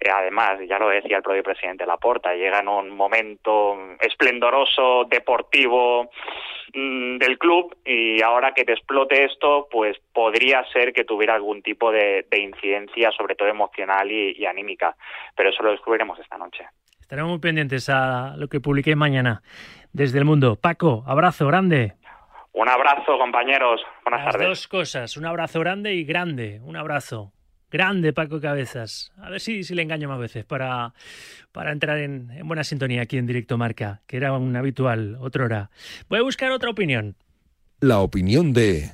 [0.00, 6.10] eh, además, ya lo decía el propio presidente Laporta, llega en un momento esplendoroso, deportivo
[6.74, 11.62] mmm, del club y ahora que te explote esto, pues podría ser que tuviera algún
[11.62, 14.96] tipo de, de incidencia, sobre todo emocional y, y, anímica.
[15.36, 16.66] Pero eso lo descubriremos esta noche.
[17.00, 19.42] Estaremos muy pendientes a lo que publiquéis mañana
[19.92, 20.56] desde el mundo.
[20.56, 21.92] Paco, abrazo grande.
[22.52, 23.82] Un abrazo, compañeros.
[24.04, 24.48] Buenas Las tardes.
[24.48, 26.60] dos cosas, un abrazo grande y grande.
[26.64, 27.32] Un abrazo.
[27.74, 29.10] Grande, Paco Cabezas.
[29.20, 30.94] A ver si, si le engaño más veces para,
[31.50, 35.44] para entrar en, en buena sintonía aquí en Directo Marca, que era un habitual, otra
[35.44, 35.70] hora.
[36.08, 37.16] Voy a buscar otra opinión.
[37.80, 38.92] La opinión de...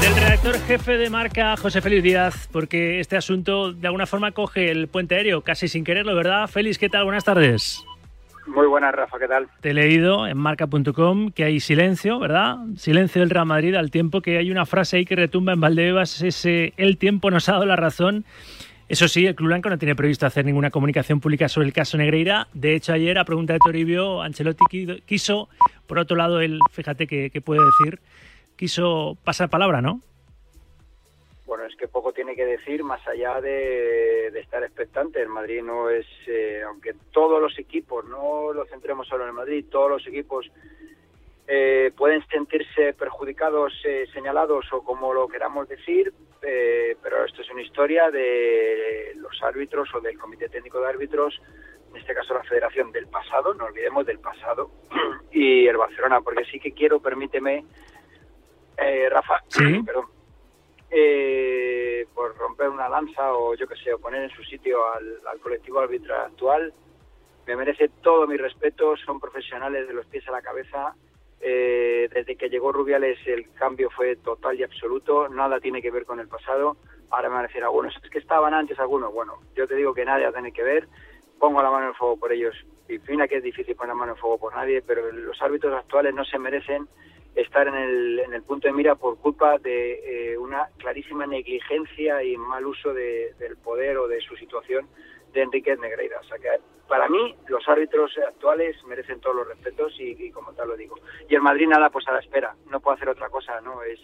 [0.00, 4.70] Del redactor jefe de marca, José Félix Díaz, porque este asunto de alguna forma coge
[4.70, 6.48] el puente aéreo, casi sin quererlo, ¿verdad?
[6.48, 7.04] Félix, ¿qué tal?
[7.04, 7.84] Buenas tardes.
[8.46, 9.46] Muy buenas, Rafa, ¿qué tal?
[9.60, 12.56] Te he leído en marca.com que hay silencio, ¿verdad?
[12.76, 16.22] Silencio del Real Madrid al tiempo que hay una frase ahí que retumba en Valdebebas,
[16.22, 18.24] ese el tiempo nos ha dado la razón.
[18.88, 21.96] Eso sí, el Club Blanco no tiene previsto hacer ninguna comunicación pública sobre el caso
[21.96, 22.48] Negreira.
[22.52, 25.48] De hecho, ayer, a pregunta de Toribio, Ancelotti qui- quiso,
[25.86, 28.00] por otro lado, él, fíjate que, que puede decir,
[28.56, 30.00] quiso pasar palabra, ¿no?
[31.52, 35.20] Bueno, es que poco tiene que decir más allá de, de estar expectante.
[35.20, 39.34] El Madrid no es, eh, aunque todos los equipos, no lo centremos solo en el
[39.34, 40.50] Madrid, todos los equipos
[41.46, 47.50] eh, pueden sentirse perjudicados, eh, señalados o como lo queramos decir, eh, pero esto es
[47.50, 51.38] una historia de los árbitros o del Comité Técnico de Árbitros,
[51.90, 54.70] en este caso la Federación del pasado, no olvidemos del pasado,
[55.30, 57.66] y el Barcelona, porque sí que quiero, permíteme,
[58.78, 59.82] eh, Rafa, Sí.
[59.86, 60.06] perdón,
[60.94, 65.40] eh, por romper una lanza o yo que sé, o poner en su sitio al,
[65.40, 66.72] colectivo arbitral actual.
[67.46, 70.94] Me merece todo mi respeto, son profesionales de los pies a la cabeza.
[71.40, 76.04] Eh, desde que llegó Rubiales el cambio fue total y absoluto, nada tiene que ver
[76.04, 76.76] con el pasado.
[77.10, 79.12] Ahora me van a decir algunos, es que estaban antes algunos.
[79.14, 80.88] Bueno, yo te digo que nada tiene que ver,
[81.38, 82.54] pongo la mano en fuego por ellos.
[82.86, 85.74] Y fina que es difícil poner la mano en fuego por nadie, pero los árbitros
[85.74, 86.86] actuales no se merecen
[87.34, 92.22] estar en el, en el punto de mira por culpa de eh, una clarísima negligencia
[92.22, 94.86] y mal uso de- del poder o de su situación
[95.32, 96.20] de Enrique Negreira.
[96.20, 96.48] O sea que
[96.88, 100.96] para mí los árbitros actuales merecen todos los respetos y, como tal lo digo.
[101.28, 103.82] Y el Madrid nada, pues a la espera, no puede hacer otra cosa, ¿no?
[103.82, 103.98] Es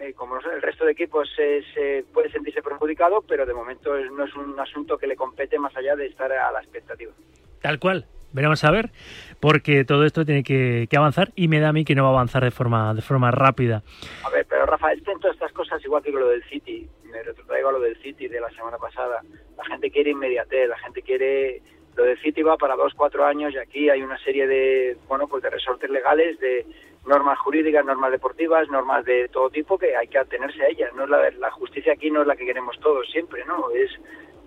[0.00, 4.24] eh, como el resto de equipos es, eh, puede sentirse perjudicado, pero de momento no
[4.24, 7.12] es un asunto que le compete más allá de estar a la expectativa.
[7.60, 8.06] Tal cual.
[8.34, 8.90] Veremos a ver,
[9.38, 12.12] porque todo esto tiene que, avanzar y me da a mí que no va a
[12.12, 13.84] avanzar de forma, de forma rápida.
[14.24, 16.88] A ver, pero Rafa, es que en todas estas cosas, igual que lo del City,
[17.04, 19.22] me retrotraigo a lo del City de la semana pasada,
[19.56, 21.62] la gente quiere inmediatez, la gente quiere...
[21.94, 25.28] Lo del City va para dos, cuatro años y aquí hay una serie de, bueno,
[25.28, 26.66] pues de resortes legales, de
[27.06, 30.90] normas jurídicas, normas deportivas, normas de todo tipo que hay que atenerse a ellas.
[30.96, 33.70] No es la justicia aquí no es la que queremos todos siempre, ¿no?
[33.70, 33.92] Es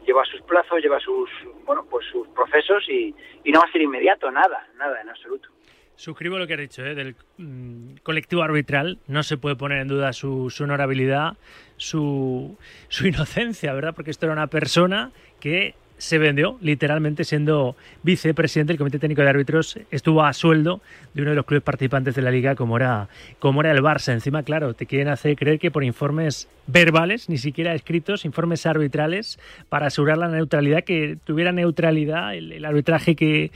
[0.08, 1.30] lleva sus plazos, lleva sus,
[1.65, 3.13] bueno, pues sus procesos y,
[3.52, 5.50] no va a ser inmediato, nada, nada en absoluto.
[5.96, 6.96] Suscribo lo que has dicho, ¿eh?
[6.96, 9.00] del mm, colectivo arbitral.
[9.08, 11.38] No se puede poner en duda su, su honorabilidad,
[11.76, 13.93] su, su inocencia, ¿verdad?
[13.96, 19.30] Porque esto era una persona que se vendió literalmente siendo vicepresidente del Comité Técnico de
[19.30, 19.80] Árbitros.
[19.92, 20.82] Estuvo a sueldo
[21.14, 24.14] de uno de los clubes participantes de la liga como era, como era el Barça.
[24.14, 29.40] Encima, claro, te quieren hacer creer que por informes verbales, ni siquiera escritos, informes arbitrales,
[29.70, 33.52] para asegurar la neutralidad, que tuviera neutralidad el, arbitraje que,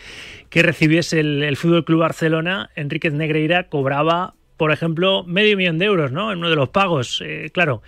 [0.49, 5.85] que recibiese el, el Fútbol Club Barcelona, Enríquez Negreira cobraba, por ejemplo, medio millón de
[5.85, 6.31] euros, ¿no?
[6.31, 7.21] En uno de los pagos.
[7.25, 7.81] Eh, claro,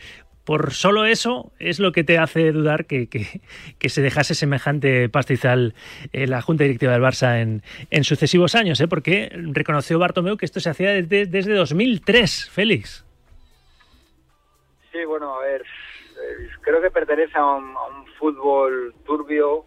[0.45, 3.41] por solo eso es lo que te hace dudar que, que,
[3.79, 5.73] que se dejase semejante pastizal
[6.11, 8.87] en la Junta Directiva del Barça en, en sucesivos años, ¿eh?
[8.87, 13.05] porque reconoció Bartomeu que esto se hacía desde, desde 2003, Félix.
[14.91, 19.65] Sí, bueno, a ver, eh, creo que pertenece a un, a un fútbol turbio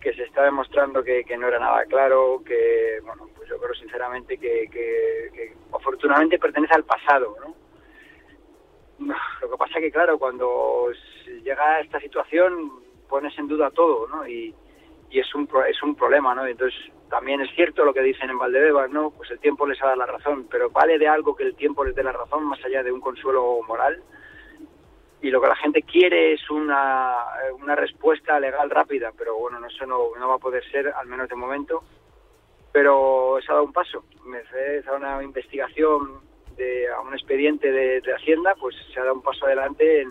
[0.00, 4.36] que se está demostrando que, no era nada claro, que, bueno, pues yo creo sinceramente
[4.36, 4.68] que
[5.72, 7.63] afortunadamente pertenece al pasado, ¿no?
[9.40, 10.90] Lo que pasa que, claro, cuando
[11.42, 12.72] llega a esta situación
[13.08, 14.26] pones en duda todo, ¿no?
[14.26, 14.54] Y,
[15.10, 16.44] es un es un problema, ¿no?
[16.44, 16.76] Entonces
[17.08, 19.12] también es cierto lo que dicen en Valdebebas, ¿no?
[19.12, 21.84] Pues el tiempo les ha dado la razón, pero vale de algo que el tiempo
[21.84, 24.02] les dé la razón más allá de un consuelo moral
[25.24, 27.14] y lo que la gente quiere es una,
[27.58, 31.06] una respuesta legal rápida, pero bueno, no, eso no, no va a poder ser, al
[31.06, 31.82] menos de momento.
[32.70, 34.04] Pero se ha dado un paso.
[34.50, 36.20] Se ha dado una investigación
[36.56, 40.08] de, a un expediente de, de Hacienda, pues se ha dado un paso adelante en,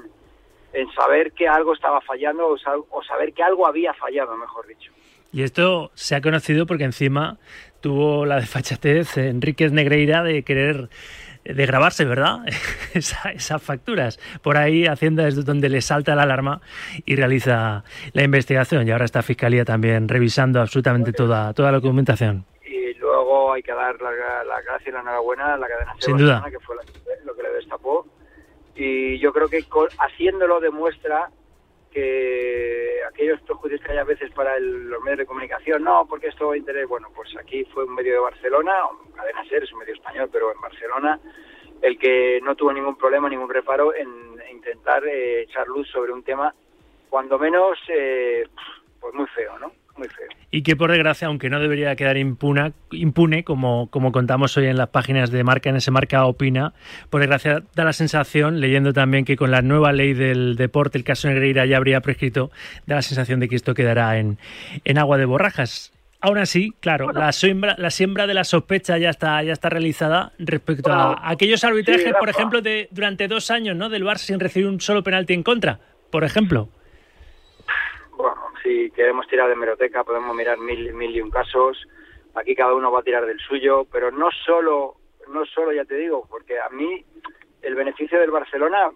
[0.73, 2.57] en saber que algo estaba fallando o,
[2.89, 4.91] o saber que algo había fallado, mejor dicho.
[5.31, 7.37] Y esto se ha conocido porque encima
[7.81, 10.89] tuvo la desfachatez Enríquez Negreira de querer
[11.43, 12.45] de grabarse, ¿verdad?
[12.93, 14.17] Esa- esas facturas.
[14.41, 16.61] Por ahí Hacienda es donde le salta la alarma
[17.05, 17.83] y realiza
[18.13, 18.87] la investigación.
[18.87, 22.45] Y ahora está Fiscalía también revisando absolutamente toda, toda la documentación.
[23.53, 24.11] Hay que dar la,
[24.43, 26.49] la gracia y la enhorabuena a la cadena Sin duda.
[26.51, 26.83] Que fue la-
[27.25, 28.05] lo que le destapó.
[28.75, 29.63] Y yo creo que
[29.99, 31.29] haciéndolo demuestra
[31.91, 36.27] que aquellos prejuicios que hay a veces para el- los medios de comunicación, no, porque
[36.27, 38.73] esto va a interés, bueno, pues aquí fue un medio de Barcelona,
[39.15, 41.19] cadena ser, es un medio español, pero en Barcelona,
[41.81, 44.09] el que no tuvo ningún problema, ningún reparo en
[44.51, 46.53] intentar eh, echar luz sobre un tema,
[47.09, 48.47] cuando menos, eh,
[48.99, 49.71] pues muy feo, ¿no?
[49.97, 50.27] Muy feo.
[50.51, 54.77] Y que por desgracia, aunque no debería quedar impuna, impune, como, como contamos hoy en
[54.77, 56.73] las páginas de Marca, en ese Marca Opina,
[57.09, 61.03] por desgracia da la sensación, leyendo también que con la nueva ley del deporte, el
[61.03, 62.51] caso Negreira ya habría prescrito,
[62.85, 64.37] da la sensación de que esto quedará en,
[64.85, 65.91] en agua de borrajas.
[66.21, 70.31] Aún así, claro, la siembra, la siembra de la sospecha ya está, ya está realizada
[70.39, 73.89] respecto Bueno, a aquellos arbitrajes, sí, por ejemplo, de durante dos años, ¿no?
[73.89, 75.79] Del Barça sin recibir un solo penalti en contra,
[76.11, 76.69] por ejemplo.
[78.15, 81.87] Bueno, si queremos tirar de meroteca podemos mirar mil, mil y un casos.
[82.35, 84.95] Aquí cada uno va a tirar del suyo, pero no solo,
[85.27, 87.03] no solo ya te digo, porque a mí
[87.61, 88.91] el beneficio del Barcelona,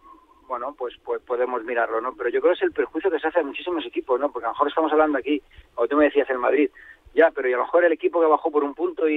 [0.47, 2.15] bueno, pues, pues podemos mirarlo, ¿no?
[2.15, 4.32] Pero yo creo que es el perjuicio que se hace a muchísimos equipos, ¿no?
[4.32, 5.41] Porque a lo mejor estamos hablando aquí,
[5.76, 6.70] o tú me decías el Madrid,
[7.13, 9.13] ya, pero y a lo mejor el equipo que bajó por un punto y-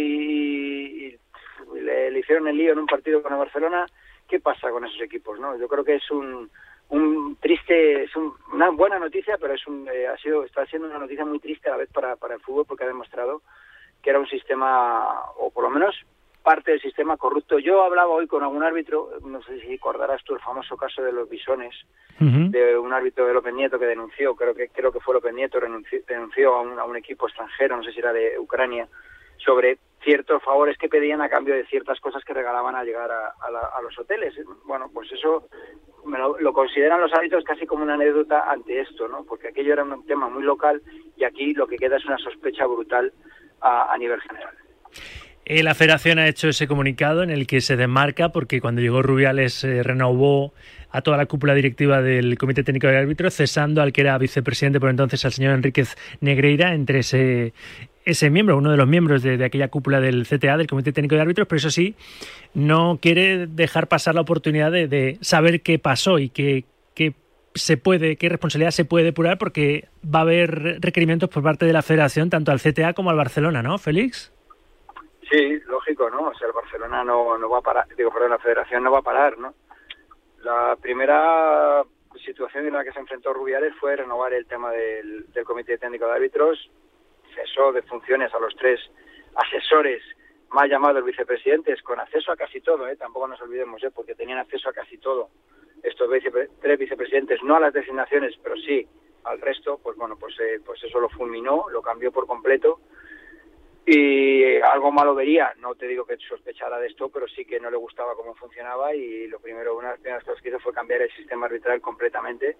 [1.75, 3.87] y le, le hicieron el lío en un partido con el Barcelona,
[4.29, 5.57] ¿qué pasa con esos equipos, no?
[5.57, 6.51] Yo creo que es un,
[6.91, 10.89] un triste, es un- una buena noticia, pero es un, eh, ha sido, está siendo
[10.89, 13.43] una noticia muy triste a la vez para, para el fútbol porque ha demostrado
[14.03, 15.95] que era un sistema, o por lo menos
[16.43, 17.59] parte del sistema corrupto.
[17.59, 21.13] Yo hablaba hoy con algún árbitro, no sé si recordarás tú el famoso caso de
[21.13, 21.75] los bisones,
[22.51, 25.61] de un árbitro de López Nieto que denunció, creo que creo que fue López Nieto,
[25.61, 28.89] renunció- denunció a un, a un equipo extranjero, no sé si era de Ucrania,
[29.45, 33.51] sobre ciertos favores que pedían a cambio de ciertas cosas que regalaban al llegar a,
[33.51, 34.35] la- los hoteles.
[34.65, 35.49] Bueno, pues eso
[36.07, 39.25] me lo, consideran los árbitros casi como una anécdota ante esto, ¿no?
[39.25, 40.81] Porque aquello era un tema muy local
[41.17, 43.13] y aquí lo que queda es una sospecha brutal
[43.61, 44.55] a, nivel general.
[45.45, 49.03] Eh, la federación ha hecho ese comunicado en el que se desmarca porque cuando llegó
[49.03, 50.55] Rubiales eh, renovó
[50.93, 54.81] a toda la cúpula directiva del Comité Técnico de Árbitros, cesando al que era vicepresidente
[54.81, 57.53] por entonces, al señor Enríquez Negreira, entre ese,
[58.05, 61.15] ese miembro, uno de los miembros de, de aquella cúpula del CTA, del Comité Técnico
[61.15, 61.95] de Árbitros, pero eso sí,
[62.55, 66.65] no quiere dejar pasar la oportunidad de, de saber qué pasó y qué,
[66.95, 67.15] qué
[67.55, 71.73] se puede, qué responsabilidad se puede depurar porque va a haber requerimientos por parte de
[71.73, 74.33] la federación, tanto al CTA como al Barcelona, ¿no, Félix?
[75.31, 76.29] Sí, lógico, ¿no?
[76.29, 78.99] O sea, el Barcelona no, no va a parar, digo, perdón, la federación no va
[78.99, 79.55] a parar, ¿no?
[80.43, 81.85] La primera
[82.25, 86.07] situación en la que se enfrentó Rubiales fue renovar el tema del, del Comité Técnico
[86.07, 86.71] de Árbitros,
[87.35, 88.81] cesó de funciones a los tres
[89.37, 90.03] asesores
[90.51, 92.97] mal llamados vicepresidentes, con acceso a casi todo, ¿eh?
[92.97, 93.91] tampoco nos olvidemos, ¿eh?
[93.95, 95.29] porque tenían acceso a casi todo.
[95.83, 98.87] Estos vicepre- tres vicepresidentes, no a las designaciones, pero sí
[99.25, 102.81] al resto, pues bueno, pues, eh, pues eso lo fulminó, lo cambió por completo
[103.87, 107.71] y algo malo vería, no te digo que sospechara de esto, pero sí que no
[107.71, 111.03] le gustaba cómo funcionaba y lo primero, una de las cosas que hizo fue cambiar
[111.03, 112.57] el sistema arbitral completamente,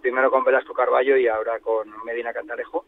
[0.00, 2.84] primero con Velasco Carballo y ahora con Medina Cantalejo.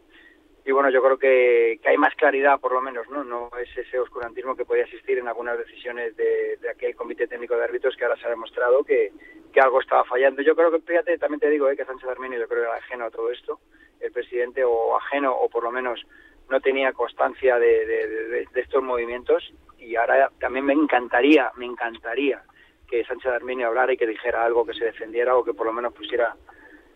[0.65, 3.25] Y bueno, yo creo que, que hay más claridad, por lo menos, ¿no?
[3.25, 7.57] No es ese oscurantismo que podía existir en algunas decisiones de, de aquel Comité Técnico
[7.57, 9.11] de Árbitros que ahora se ha demostrado que,
[9.53, 10.43] que algo estaba fallando.
[10.43, 12.77] Yo creo que, fíjate, también te digo eh, que Sánchez Arminio yo creo que era
[12.77, 13.59] ajeno a todo esto,
[14.01, 16.07] el presidente, o ajeno, o por lo menos
[16.51, 21.67] no tenía constancia de, de- de- de estos movimientos y ahora también me encantaría, me
[21.67, 22.43] encantaría
[22.89, 25.73] que Sánchez Arminio hablara y que dijera algo que se defendiera o que por lo
[25.73, 26.35] menos pusiera,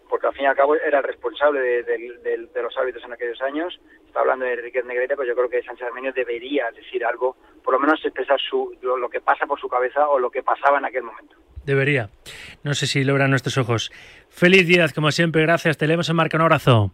[0.09, 3.13] porque al fin y al cabo era responsable de, de- de- de los árbitros en
[3.13, 7.05] aquellos años, está hablando de Enrique Negrete, pero yo creo que Sánchez Arminio debería decir
[7.05, 8.39] algo, por lo menos expresar
[8.83, 11.37] lo, que pasa por su cabeza o lo que pasaba en aquel momento.
[11.65, 12.11] Debería.
[12.63, 13.91] No sé si logran nuestros ojos.
[14.29, 15.79] Feliz Díaz, como siempre, gracias.
[15.79, 16.37] Te leemos en marca.
[16.37, 16.91] Un abrazo.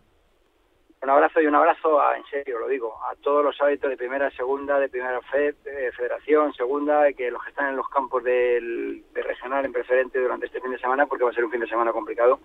[1.02, 3.96] Un abrazo y un abrazo, a, en serio, lo digo, a todos los árbitros de
[3.96, 8.22] primera, segunda, de primera fe, eh, federación, segunda, que los que están en los campos
[8.22, 11.50] del, de regional en preferente durante este fin de semana, porque va a ser un
[11.50, 12.38] fin de semana complicado.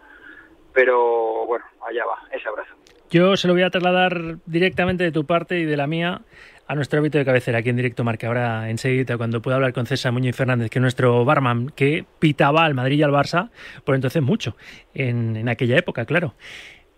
[0.73, 2.73] Pero bueno, allá va, ese abrazo.
[3.09, 6.21] Yo se lo voy a trasladar directamente de tu parte y de la mía
[6.67, 8.27] a nuestro árbitro de cabecera aquí en directo marca.
[8.27, 12.63] Ahora enseguida, cuando pueda hablar con César Muñoz Fernández, que es nuestro barman, que pitaba
[12.63, 13.51] al Madrid y al Barça,
[13.83, 14.55] por entonces mucho,
[14.93, 16.33] en, en aquella época, claro.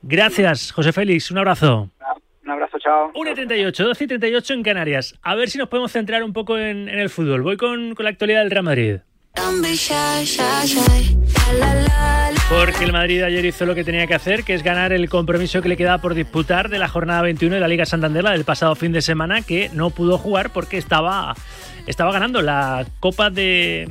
[0.10, 1.32] Gracias, José Félix.
[1.32, 1.90] Un abrazo.
[2.46, 3.12] Un abrazo, chao.
[3.14, 5.16] 1 y 38, 12 y 38 en Canarias.
[5.22, 7.42] A ver si nos podemos centrar un poco en, en el fútbol.
[7.42, 8.98] Voy con, con la actualidad del Real Madrid.
[12.50, 15.62] Porque el Madrid ayer hizo lo que tenía que hacer, que es ganar el compromiso
[15.62, 18.46] que le quedaba por disputar de la jornada 21 de la Liga Santander, la del
[18.46, 21.36] pasado fin de semana, que no pudo jugar porque estaba,
[21.86, 23.90] estaba ganando la Copa de,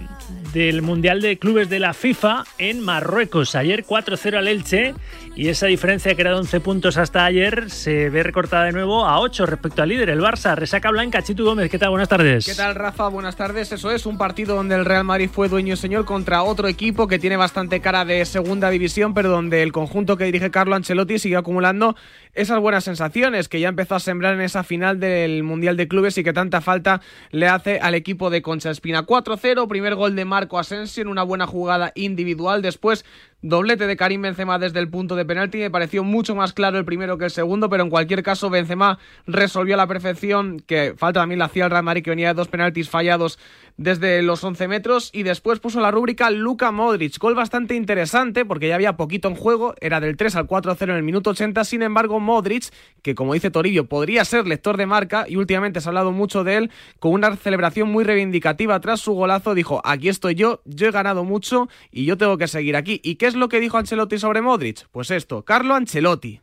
[0.56, 3.54] del Mundial de Clubes de la FIFA en Marruecos.
[3.54, 4.94] Ayer 4-0 al Elche
[5.34, 9.04] y esa diferencia que era de 11 puntos hasta ayer se ve recortada de nuevo
[9.04, 10.54] a 8 respecto al líder, el Barça.
[10.54, 11.90] Resaca Blanca, Chitu Gómez, ¿qué tal?
[11.90, 12.46] Buenas tardes.
[12.46, 13.08] ¿Qué tal, Rafa?
[13.08, 13.70] Buenas tardes.
[13.70, 17.06] Eso es un partido donde el Real Madrid fue dueño y señor contra otro equipo
[17.06, 21.18] que tiene bastante cara de segunda división, pero donde el conjunto que dirige Carlo Ancelotti
[21.18, 21.96] sigue acumulando
[22.32, 26.16] esas buenas sensaciones que ya empezó a sembrar en esa final del Mundial de Clubes
[26.16, 29.04] y que tanta falta le hace al equipo de Concha Espina.
[29.04, 32.62] 4-0, primer gol de Marco Asensio en una buena jugada individual.
[32.62, 33.04] Después
[33.42, 35.58] Doblete de Karim Benzema desde el punto de penalti.
[35.58, 38.98] Me pareció mucho más claro el primero que el segundo, pero en cualquier caso Benzema
[39.26, 42.48] resolvió a la perfección, que falta también la hacía el Real que venía de dos
[42.48, 43.38] penaltis fallados
[43.76, 45.10] desde los 11 metros.
[45.12, 47.18] Y después puso la rúbrica Luka Modric.
[47.18, 49.74] Gol bastante interesante porque ya había poquito en juego.
[49.80, 51.64] Era del 3 al 4-0 en el minuto 80.
[51.64, 52.72] Sin embargo, Modric,
[53.02, 56.44] que como dice Toribio, podría ser lector de marca y últimamente se ha hablado mucho
[56.44, 60.88] de él, con una celebración muy reivindicativa tras su golazo, dijo, aquí estoy yo, yo
[60.88, 63.00] he ganado mucho y yo tengo que seguir aquí.
[63.02, 64.86] ¿Y qué es lo que dijo Ancelotti sobre Modric?
[64.90, 66.40] Pues esto, Carlo Ancelotti.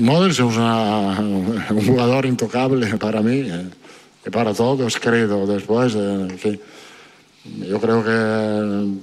[0.00, 3.50] Modric es un jugador intocable para mí
[4.24, 5.46] eh, y para todos, creo.
[5.46, 6.60] Después, eh, que
[7.68, 8.94] yo creo que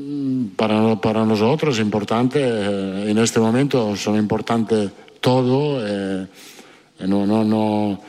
[0.00, 4.90] mm, para, para nosotros es importante, eh, en este momento son importantes
[5.20, 5.86] todo.
[5.86, 6.26] eh,
[7.06, 8.00] no, no, no,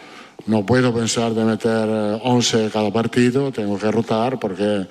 [0.50, 4.88] no puedo pensar de meter eh, 11 cada partido, tengo que rotar porque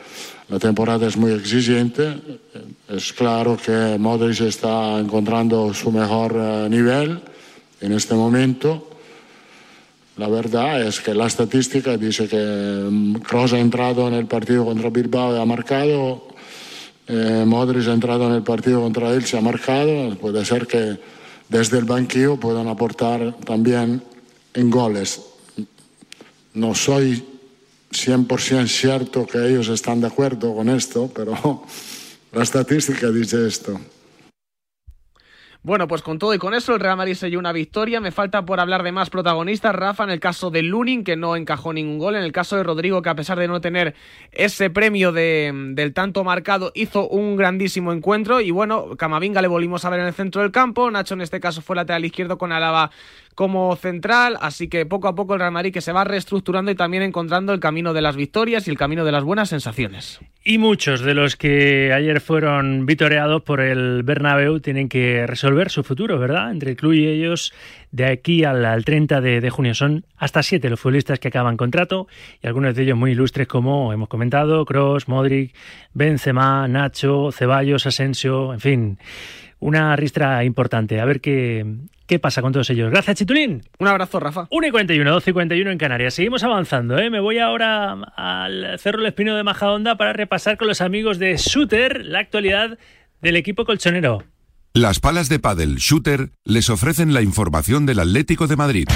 [0.49, 2.15] la temporada es muy exigente.
[2.89, 7.21] Es claro que Modric está encontrando su mejor eh, nivel
[7.81, 8.88] en este momento.
[10.19, 14.91] La verdad es que la estadística dice que Kroos ha entrado en el partido contra
[14.91, 16.27] Bilbao y ha marcado,
[17.07, 20.17] eh, Modric ha entrado en el partido contra él, se ha marcado.
[20.17, 20.99] Puede ser que
[21.49, 24.03] desde el banquillo puedan aportar también
[24.55, 25.21] en goles.
[26.53, 27.25] No soy
[27.93, 31.63] 100% cierto que ellos están de acuerdo con esto, pero
[32.33, 33.79] la estadística dice esto.
[35.69, 38.01] Bueno, pues con todo y con eso, el Real Madrid selló una victoria.
[38.01, 39.75] Me falta por hablar de más protagonistas.
[39.75, 42.17] Rafa, en el caso de Lunin, que no encajó ningún gol.
[42.17, 43.95] En el caso de Rodrigo, que a pesar de no tener
[44.33, 48.41] ese premio de, del tanto marcado, hizo un grandísimo encuentro.
[48.41, 50.91] Y bueno, Camavinga le volvimos a ver en el centro del campo.
[50.91, 52.91] Nacho, en este caso, fue lateral izquierdo con Alaba
[53.39, 54.37] como central.
[54.41, 57.53] Así que poco a poco el Real Madrid que se va reestructurando y también encontrando
[57.53, 60.19] el camino de las victorias y el camino de las buenas sensaciones.
[60.43, 65.85] Y muchos de los que ayer fueron vitoreados por el Bernabéu tienen que resolver su
[65.85, 66.51] futuro, ¿verdad?
[66.51, 67.53] Entre el y ellos,
[67.93, 69.73] de aquí al, al 30 de, de junio.
[69.73, 72.09] Son hasta siete los futbolistas que acaban contrato
[72.43, 75.55] y algunos de ellos muy ilustres como hemos comentado, Cross, Modric,
[75.95, 78.99] Benzema, Nacho, Ceballos, Asensio, en fin,
[79.61, 81.01] una ristra importante.
[81.01, 81.67] A ver qué,
[82.07, 82.91] qué pasa con todos ellos.
[82.91, 83.63] Gracias, Chitulín.
[83.79, 84.47] Un abrazo, Rafa.
[84.51, 86.15] 1 y 41, 12 y 41 en Canarias.
[86.15, 87.11] Seguimos avanzando, ¿eh?
[87.11, 91.37] Me voy ahora al Cerro El Espino de Majadonda para repasar con los amigos de
[91.37, 92.79] Shooter la actualidad
[93.21, 94.25] del equipo colchonero.
[94.75, 98.89] Las palas de pádel Shooter les ofrecen la información del Atlético de Madrid.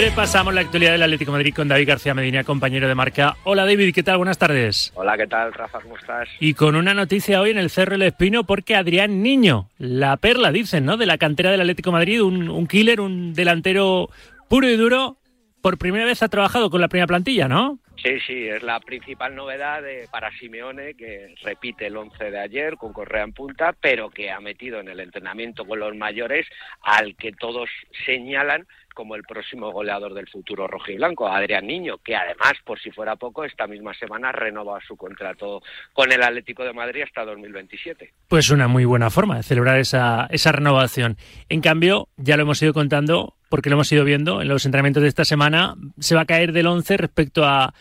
[0.00, 3.36] Repasamos la actualidad del Atlético de Madrid con David García Medina, compañero de marca.
[3.42, 4.18] Hola David, ¿qué tal?
[4.18, 4.92] Buenas tardes.
[4.94, 5.80] Hola, ¿qué tal, Rafa?
[5.80, 6.28] ¿Cómo estás?
[6.38, 10.52] Y con una noticia hoy en el Cerro El Espino porque Adrián Niño, la perla,
[10.52, 10.98] dicen, ¿no?
[10.98, 14.08] De la cantera del Atlético de Madrid, un, un killer, un delantero
[14.48, 15.16] puro y duro,
[15.62, 17.80] por primera vez ha trabajado con la primera plantilla, ¿no?
[18.02, 22.76] Sí, sí, es la principal novedad de, para Simeone, que repite el 11 de ayer
[22.76, 26.46] con Correa en punta, pero que ha metido en el entrenamiento con los mayores
[26.80, 27.68] al que todos
[28.06, 28.66] señalan
[28.98, 33.44] como el próximo goleador del futuro rojiblanco, Adrián Niño, que además, por si fuera poco,
[33.44, 38.12] esta misma semana renova su contrato con el Atlético de Madrid hasta 2027.
[38.26, 41.16] Pues una muy buena forma de celebrar esa, esa renovación.
[41.48, 45.04] En cambio, ya lo hemos ido contando, porque lo hemos ido viendo en los entrenamientos
[45.04, 47.74] de esta semana, se va a caer del 11 respecto a,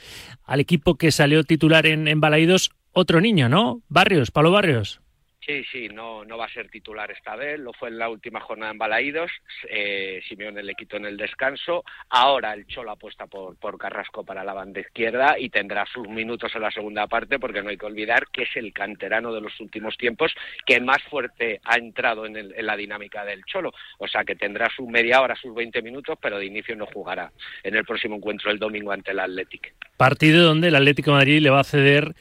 [0.43, 3.81] al equipo que salió titular en, en Balaídos, otro niño, ¿no?
[3.89, 5.01] Barrios, Pablo Barrios.
[5.47, 8.41] Sí, sí, no, no va a ser titular esta vez, lo fue en la última
[8.41, 9.31] jornada en Balaídos,
[9.69, 14.43] eh, Simeone le quitó en el descanso, ahora el Cholo apuesta por, por Carrasco para
[14.43, 17.85] la banda izquierda y tendrá sus minutos en la segunda parte porque no hay que
[17.85, 20.33] olvidar que es el canterano de los últimos tiempos
[20.65, 24.35] que más fuerte ha entrado en, el, en la dinámica del Cholo, o sea que
[24.35, 27.31] tendrá su media hora, sus 20 minutos, pero de inicio no jugará
[27.63, 29.73] en el próximo encuentro el domingo ante el Athletic.
[29.95, 32.15] Partido donde el Atlético Madrid le va a ceder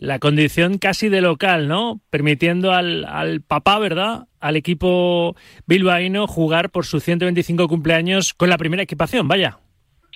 [0.00, 2.00] la condición casi de local, ¿no?
[2.08, 4.26] Permitiendo al, al, papá, ¿verdad?
[4.40, 5.36] Al equipo
[5.66, 9.58] bilbaíno jugar por su 125 cumpleaños con la primera equipación, vaya.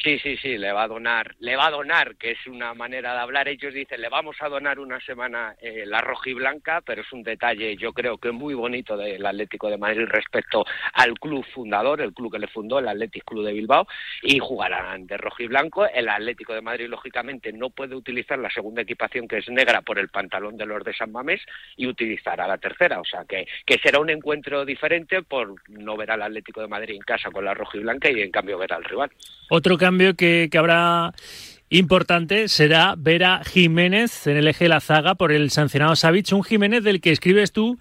[0.02, 3.14] Sí, sí, sí, le va a donar, le va a donar, que es una manera
[3.14, 3.48] de hablar.
[3.48, 7.12] Ellos dicen, le vamos a donar una semana eh, la roja y blanca, pero es
[7.12, 12.00] un detalle, yo creo que muy bonito del Atlético de Madrid respecto al club fundador,
[12.00, 13.86] el club que le fundó, el Atlético Club de Bilbao,
[14.22, 15.86] y jugarán de rojo y blanco.
[15.86, 19.98] El Atlético de Madrid, lógicamente, no puede utilizar la segunda equipación, que es negra, por
[19.98, 21.40] el pantalón de los de San Mamés,
[21.76, 23.00] y utilizará la tercera.
[23.00, 26.96] O sea, que, que será un encuentro diferente por no ver al Atlético de Madrid
[26.96, 29.10] en casa con la roja y blanca y, en cambio, ver al rival.
[29.50, 31.12] Otro cambio que, habrá
[31.68, 36.32] importante será ver a Jiménez en el eje de la zaga por el sancionado Savic,
[36.32, 37.78] un Jiménez del que escribes tú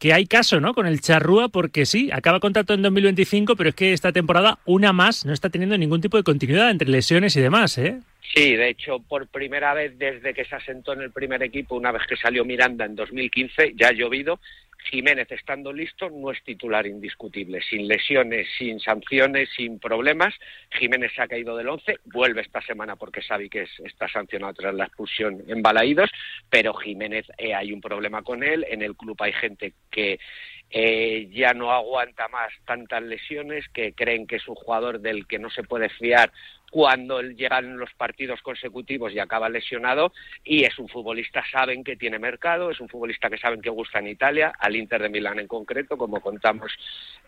[0.00, 0.74] que hay caso, ¿no?
[0.74, 4.92] Con el Charrúa, porque sí, acaba contrato en 2025, pero es que esta temporada, una
[4.92, 8.00] más, no está teniendo ningún tipo de continuidad entre lesiones y demás, ¿eh?
[8.34, 11.92] Sí, de hecho, por primera vez desde que se asentó en el primer equipo, una
[11.92, 14.40] vez que salió Miranda en 2015, ya ha llovido,
[14.84, 20.34] Jiménez estando listo no es titular indiscutible, sin lesiones, sin sanciones, sin problemas.
[20.70, 24.52] Jiménez se ha caído del 11, vuelve esta semana porque sabe que es- está sancionado
[24.54, 26.10] tras la expulsión en Balaídos,
[26.50, 30.18] pero Jiménez eh, hay un problema con él, en el club hay gente que
[30.76, 35.38] eh, ya no aguanta más tantas lesiones, que creen que es un jugador del que
[35.38, 36.32] no se puede fiar
[36.74, 40.12] cuando llegan los partidos consecutivos y acaba lesionado
[40.42, 44.00] y es un futbolista saben que tiene mercado, es un futbolista que saben que gusta
[44.00, 46.72] en Italia, al Inter de Milán en concreto, como contamos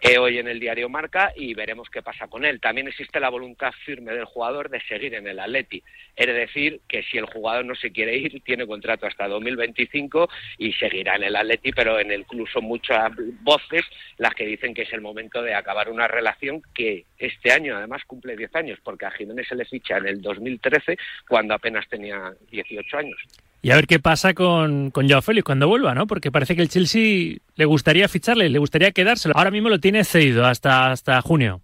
[0.01, 2.61] eh, hoy en el diario Marca y veremos qué pasa con él.
[2.61, 5.81] También existe la voluntad firme del jugador de seguir en el Atleti,
[6.17, 10.29] es decir, que si el jugador no se quiere ir, tiene contrato hasta 2025
[10.59, 13.13] y seguirá en el Atleti, pero en el club son muchas
[13.43, 13.85] voces
[14.19, 18.03] las que dicen que es el momento de acabar una relación que este año además
[18.07, 20.97] cumple 10 años, porque a Jiménez se le ficha en el 2013
[21.29, 23.19] cuando apenas tenía 18 años.
[23.63, 26.07] Y a ver qué pasa con, con Joao Félix cuando vuelva, ¿no?
[26.07, 29.37] Porque parece que el Chelsea le gustaría ficharle, le gustaría quedárselo.
[29.37, 31.63] Ahora mismo lo tiene cedido hasta, hasta junio.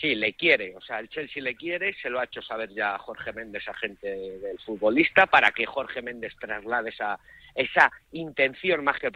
[0.00, 2.96] Sí, le quiere, o sea, el Chelsea le quiere, se lo ha hecho saber ya
[2.96, 7.20] Jorge Méndez, agente del futbolista, para que Jorge Méndez traslade esa,
[7.54, 9.10] esa intención más que,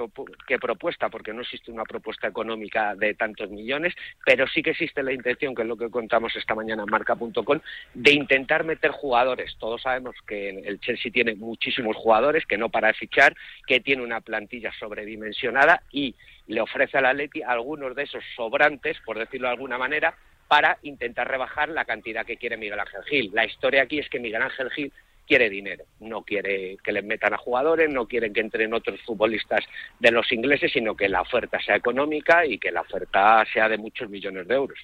[0.47, 3.95] que propuesta, porque no existe una propuesta económica de tantos millones,
[4.26, 7.61] pero sí que existe la intención, que es lo que contamos esta mañana en marca.com,
[7.95, 9.57] de intentar meter jugadores.
[9.59, 13.35] Todos sabemos que el Chelsea tiene muchísimos jugadores, que no para de fichar,
[13.66, 16.14] que tiene una plantilla sobredimensionada y
[16.47, 20.14] le ofrece al Atleti algunos de esos sobrantes, por decirlo de alguna manera,
[20.49, 23.30] para intentar rebajar la cantidad que quiere Miguel Ángel Gil.
[23.32, 24.92] La historia aquí es que Miguel Ángel Gil
[25.26, 29.64] quiere dinero, no quiere que le metan a jugadores, no quiere que entren otros futbolistas
[29.99, 33.78] de los ingleses, sino que la oferta sea económica y que la oferta sea de
[33.78, 34.78] muchos millones de euros.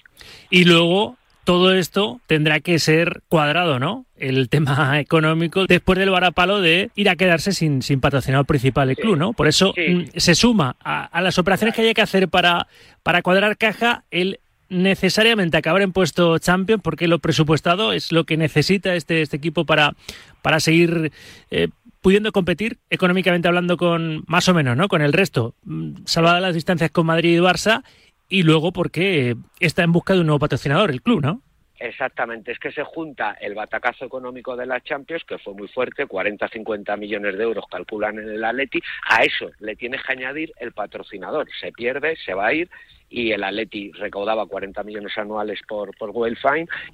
[0.49, 4.05] Y luego todo esto tendrá que ser cuadrado, ¿no?
[4.17, 8.97] El tema económico después del varapalo de ir a quedarse sin, sin patrocinador principal del
[8.97, 9.33] club, ¿no?
[9.33, 9.89] Por eso Sí.
[9.93, 12.65] mm, se suma a, a las operaciones que haya que hacer para,
[13.03, 14.39] para cuadrar caja el
[14.71, 19.65] necesariamente acabar en puesto champion porque lo presupuestado es lo que necesita este, este equipo
[19.65, 19.93] para,
[20.41, 21.11] para seguir
[21.51, 21.67] eh,
[21.99, 24.87] pudiendo competir económicamente hablando con más o menos, ¿no?
[24.87, 27.83] Con el resto, mm, salvadas las distancias con Madrid y Barça
[28.29, 31.41] y luego porque está en busca de un nuevo patrocinador el club, ¿no?
[31.77, 36.07] Exactamente, es que se junta el batacazo económico de la Champions, que fue muy fuerte,
[36.07, 40.73] 40-50 millones de euros calculan en el Atleti, a eso le tienes que añadir el
[40.73, 42.69] patrocinador, se pierde, se va a ir
[43.11, 46.11] y el Atleti recaudaba 40 millones anuales por, por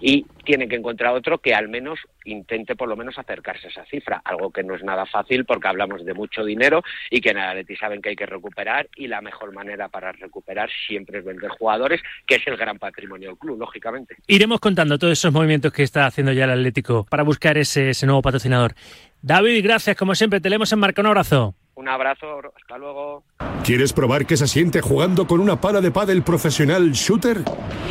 [0.01, 3.85] y tiene que encontrar otro que al menos intente por lo menos acercarse a esa
[3.85, 7.37] cifra, algo que no es nada fácil porque hablamos de mucho dinero y que en
[7.37, 11.25] el Atleti saben que hay que recuperar y la mejor manera para recuperar siempre es
[11.25, 14.15] vender jugadores, que es el gran patrimonio del club, lógicamente.
[14.27, 18.05] Iremos contando todos esos movimientos que está haciendo ya el Atlético para buscar ese, ese
[18.05, 18.73] nuevo patrocinador.
[19.21, 21.01] David, gracias, como siempre, te leemos en Marca.
[21.01, 21.55] Un abrazo.
[21.77, 22.25] Un abrazo,
[22.59, 23.23] hasta luego.
[23.63, 27.43] ¿Quieres probar qué se siente jugando con una pala de pádel profesional shooter?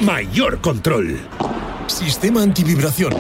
[0.03, 1.17] Mayor control.
[1.87, 3.15] Sistema antivibración.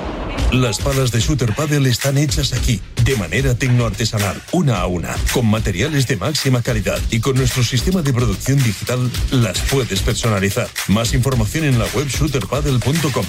[0.52, 5.46] Las palas de Shooter Paddle están hechas aquí, de manera tecnoartesanal, una a una, con
[5.46, 10.66] materiales de máxima calidad y con nuestro sistema de producción digital las puedes personalizar.
[10.88, 13.26] Más información en la web shooterpaddle.com.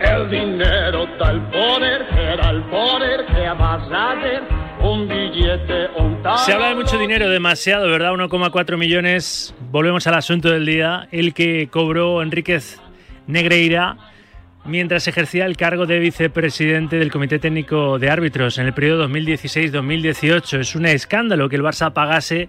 [0.00, 6.22] El dinero da el poder, era el poder que vas a hacer un billete, un
[6.22, 6.38] tal.
[6.38, 8.12] Se habla de mucho dinero, demasiado, ¿verdad?
[8.12, 9.54] 1,4 millones.
[9.70, 11.08] Volvemos al asunto del día.
[11.10, 12.80] El que cobró Enríquez
[13.26, 13.96] Negreira
[14.64, 20.60] mientras ejercía el cargo de vicepresidente del Comité Técnico de Árbitros en el periodo 2016-2018.
[20.60, 22.48] Es un escándalo que el Barça pagase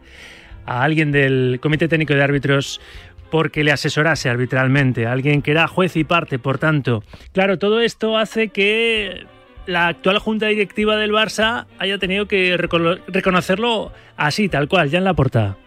[0.66, 2.82] a alguien del Comité Técnico de Árbitros
[3.30, 7.04] porque le asesorase arbitralmente, a alguien que era juez y parte, por tanto.
[7.34, 9.26] Claro, todo esto hace que
[9.68, 14.98] la actual junta directiva del Barça haya tenido que recono- reconocerlo así, tal cual, ya
[14.98, 15.58] en la portada.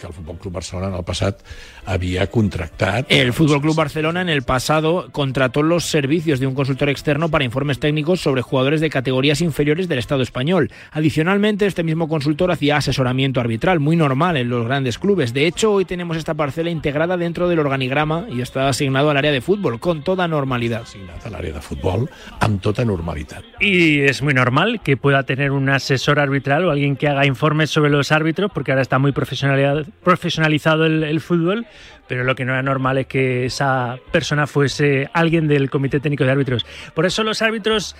[0.00, 1.40] que el Futbol Club Barcelona en el passat
[1.88, 3.06] havia contractat...
[3.08, 7.44] El Fútbol Club Barcelona en el pasado contrató los servicios de un consultor externo para
[7.44, 10.70] informes técnicos sobre jugadores de categorías inferiores del Estado español.
[10.92, 15.32] Adicionalmente, este mismo consultor hacía asesoramiento arbitral, muy normal en los grandes clubes.
[15.32, 19.32] De hecho, hoy tenemos esta parcela integrada dentro del organigrama y está asignado al área
[19.32, 20.82] de fútbol con toda normalidad.
[20.82, 22.06] Asignat a l'àrea de futbol
[22.44, 23.44] amb tota normalitat.
[23.60, 27.70] Y es muy normal que pueda tener un asesor arbitral o alguien que haga informes
[27.70, 31.66] sobre los árbitros, porque ahora está muy profesionalizado, profesionalizado el, el fútbol,
[32.08, 36.24] pero lo que no era normal es que esa persona fuese alguien del Comité Técnico
[36.24, 36.66] de Árbitros.
[36.94, 37.94] Por eso los árbitros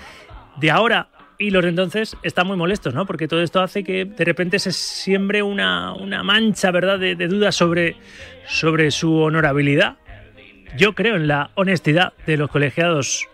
[0.56, 3.06] de ahora y los de entonces están muy molestos, ¿no?
[3.06, 7.28] Porque todo esto hace que de repente se siembre una, una mancha, ¿verdad?, de, de
[7.28, 7.96] dudas sobre,
[8.46, 9.98] sobre su honorabilidad.
[10.76, 13.28] Yo creo en la honestidad de los colegiados.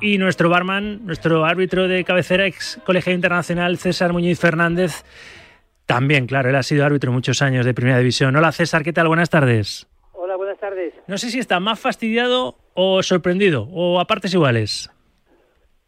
[0.00, 5.04] Y nuestro barman, nuestro árbitro de cabecera, ex colegiado internacional, César Muñiz Fernández,
[5.86, 8.34] también, claro, él ha sido árbitro muchos años de primera división.
[8.36, 9.08] Hola César, ¿qué tal?
[9.08, 9.86] Buenas tardes.
[10.66, 10.94] Tardes.
[11.06, 14.90] No sé si está más fastidiado o sorprendido, o a partes iguales.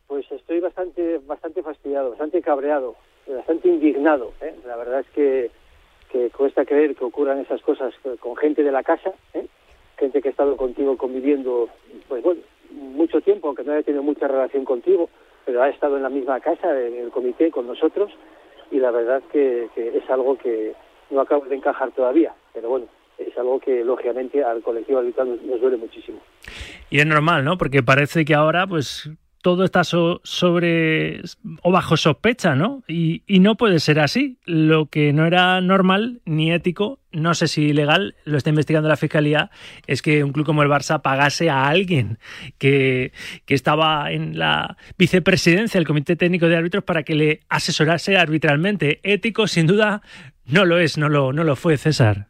[0.07, 2.95] Pues estoy bastante, bastante fastidiado, bastante cabreado,
[3.27, 4.33] bastante indignado.
[4.41, 4.55] ¿eh?
[4.69, 5.51] La verdad es que,
[6.13, 9.49] que cuesta creer que ocurran esas cosas con gente de la casa, ¿eh?
[9.99, 11.69] gente que ha estado contigo conviviendo,
[12.07, 15.11] pues bueno, mucho tiempo, aunque no haya tenido mucha relación contigo,
[15.45, 18.13] pero ha estado en la misma casa, en el comité, con nosotros,
[18.71, 20.73] y la verdad que, que es algo que
[21.11, 22.87] no acabo de encajar todavía, pero bueno,
[23.19, 26.21] es algo que lógicamente al colectivo arbitral nos, duele muchísimo.
[26.91, 27.59] Y es normal, ¿no?
[27.59, 29.11] Porque parece que ahora, pues,
[29.43, 31.21] todo está so- sobre
[31.63, 32.83] o bajo sospecha, ¿no?
[32.89, 34.39] Y, y no puede ser así.
[34.45, 38.97] Lo que no era normal ni ético, no sé si legal, lo está investigando la
[38.97, 39.51] fiscalía,
[39.87, 42.19] es que un club como el Barça pagase a alguien
[42.59, 43.13] que,
[43.47, 48.99] que estaba en la vicepresidencia del Comité Técnico de Árbitros para que le asesorase arbitralmente.
[49.05, 50.03] Ético, sin duda,
[50.47, 52.27] no lo es, no lo, no lo fue, César.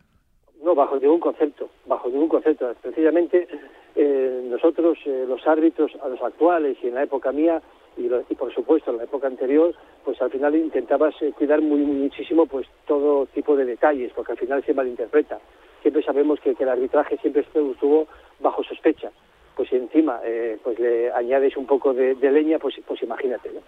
[0.68, 2.70] No, bajo ningún concepto, bajo ningún concepto.
[2.82, 3.48] Precisamente
[3.96, 7.62] eh, nosotros, eh, los árbitros, a los actuales y en la época mía,
[7.96, 11.62] y, lo- y por supuesto en la época anterior, pues al final intentabas eh, cuidar
[11.62, 15.38] muy, muchísimo pues todo tipo de detalles, porque al final se malinterpreta.
[15.80, 18.06] Siempre sabemos que, el arbitraje siempre estuvo,
[18.40, 19.10] bajo sospecha.
[19.56, 23.60] Pues encima eh, pues le añades un poco de, de leña, pues, pues imagínate, ¿no?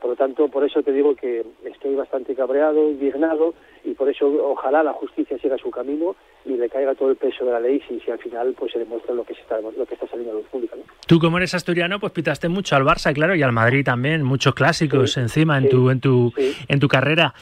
[0.00, 4.26] Por lo tanto, por eso te digo que estoy bastante cabreado, indignado, y por eso
[4.42, 7.80] ojalá la justicia siga su camino y le caiga todo el peso de la ley
[7.88, 10.32] si, si al final pues se demuestra lo que se está lo que está saliendo
[10.32, 10.76] a la luz pública.
[10.76, 10.82] ¿no?
[11.06, 14.54] Tú como eres asturiano, pues pitaste mucho al Barça, claro, y al Madrid también, muchos
[14.54, 16.32] clásicos encima en tu en tu
[16.68, 17.34] en tu carrera.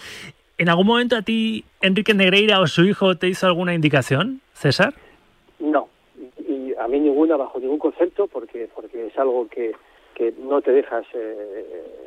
[0.56, 4.94] ¿En algún momento a ti Enrique Negreira o su hijo te hizo alguna indicación, César?
[5.58, 5.88] No,
[6.38, 9.72] y a mí ninguna, bajo ningún concepto, porque porque es algo que,
[10.14, 12.03] que no te dejas eh,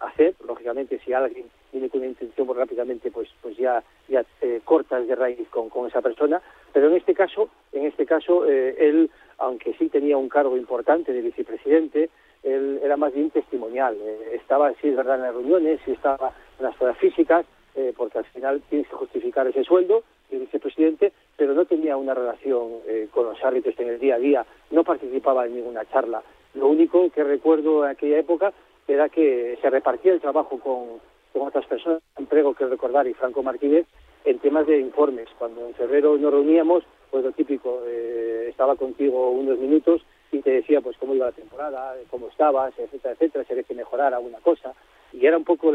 [0.00, 0.34] hacer.
[0.46, 5.06] Lógicamente, si alguien viene con una intención, pues rápidamente pues pues ya ya eh, cortas
[5.06, 6.40] de raíz con, con esa persona.
[6.72, 11.12] Pero en este caso, en este caso, eh, él, aunque sí tenía un cargo importante
[11.12, 12.10] de vicepresidente,
[12.42, 13.96] él era más bien testimonial.
[14.00, 17.92] Eh, estaba, sí es verdad, en las reuniones, sí estaba en las pruebas físicas, eh,
[17.96, 22.68] porque al final tienes que justificar ese sueldo de vicepresidente, pero no tenía una relación
[23.12, 26.22] con los árbitros en el día a día, no participaba en ninguna charla.
[26.54, 28.52] Lo único que recuerdo en aquella época
[28.88, 31.00] era que se repartía el trabajo con,
[31.32, 33.86] con otras personas, Emprego que recordar y Franco Martínez,
[34.24, 35.28] en temas de informes.
[35.38, 40.50] Cuando en febrero nos reuníamos, pues lo típico, eh, estaba contigo unos minutos y te
[40.50, 44.38] decía pues cómo iba la temporada, cómo estabas, etcétera, etcétera, si había que mejorar alguna
[44.38, 44.74] cosa.
[45.12, 45.72] Y era un poco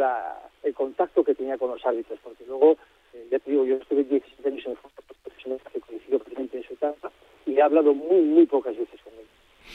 [0.64, 2.78] el contacto que tenía con los árbitros, porque luego,
[3.14, 6.58] eh, ya te digo, yo estuve 17 años en el fútbol profesional, que coincidió precisamente
[6.58, 7.12] en su etapa,
[7.46, 9.26] y he hablado muy, muy pocas veces con él.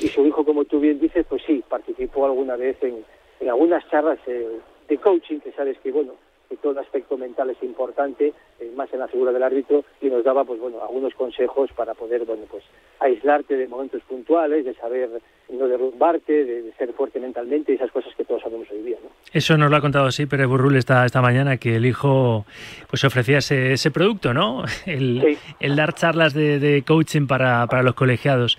[0.01, 3.05] Y su hijo, como tú bien dices, pues sí, participó alguna vez en,
[3.41, 4.59] en algunas charlas eh,
[4.89, 6.13] de coaching, que sabes que, bueno,
[6.49, 10.07] que todo el aspecto mental es importante, eh, más en la figura del árbitro, y
[10.07, 12.65] nos daba, pues bueno, algunos consejos para poder, bueno, pues
[13.01, 15.11] aislarte de momentos puntuales, de saber
[15.51, 18.97] no derrumbarte, de, de ser fuerte mentalmente, y esas cosas que todos sabemos hoy día,
[19.03, 19.11] ¿no?
[19.33, 22.47] Eso nos lo ha contado sí Pérez Burrul esta, esta mañana, que el hijo
[22.89, 24.65] pues ofrecía ese, ese producto, ¿no?
[24.87, 28.59] El, el dar charlas de, de coaching para, para los colegiados.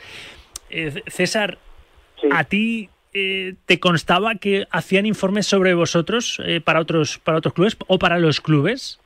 [0.69, 1.57] Eh, César,
[2.31, 7.53] ¿a ti eh, te constaba que hacían informes sobre vosotros eh, para, otros, para otros
[7.53, 8.99] clubes o para los clubes?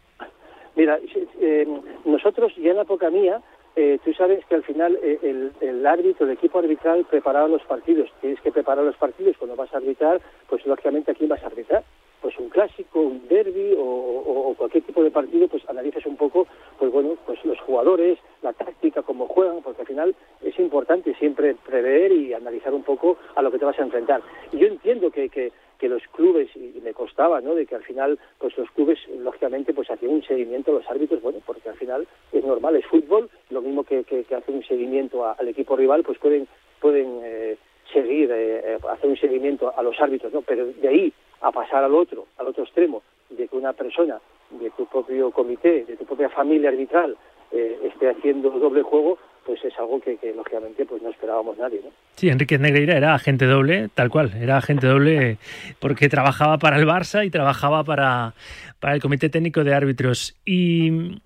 [0.76, 1.00] Mira,
[1.40, 1.68] eh,
[2.06, 3.42] nosotros ya en la época mía,
[3.76, 7.64] eh, tú sabes que al final eh, el, el árbitro, el equipo arbitral preparaba los
[7.64, 8.10] partidos.
[8.22, 11.48] Tienes que preparar los partidos cuando vas a arbitrar, pues lógicamente a quién vas a
[11.48, 11.84] arbitrar.
[12.24, 16.48] Pues un clásico, un derby o, cualquier tipo de partido, pues analizas un poco,
[16.80, 21.54] pues bueno, pues los jugadores, la táctica, cómo juegan, porque al final es importante siempre
[21.66, 24.22] prever y analizar un poco a lo que te vas a enfrentar.
[24.54, 27.56] Y yo entiendo que, que, que los clubes, y me costaba, ¿no?
[27.56, 31.22] De que al final, pues los clubes, lógicamente, pues hacían un seguimiento a los árbitros,
[31.22, 34.64] bueno, porque al final es normal, es fútbol, lo mismo que, que, que hacer un
[34.64, 36.48] seguimiento al equipo rival, pues pueden,
[36.80, 37.58] pueden eh,
[37.92, 40.42] seguir, eh, eh, hacer un seguimiento a los árbitros, ¿no?
[40.42, 41.14] Pero de ahí
[41.44, 44.20] a pasar al otro, al otro extremo, de que una persona
[44.50, 47.16] de tu propio comité, de tu propia familia arbitral,
[47.52, 51.92] eh, esté haciendo doble juego, pues es algo que, lógicamente pues no esperábamos nadie, ¿no?
[52.16, 55.38] Sí, Enrique Negreira era agente doble, tal cual, era agente doble
[55.80, 58.34] porque trabajaba para el Barça y trabajaba para,
[58.80, 60.36] para el Comité Técnico de Árbitros.
[60.46, 61.20] Y,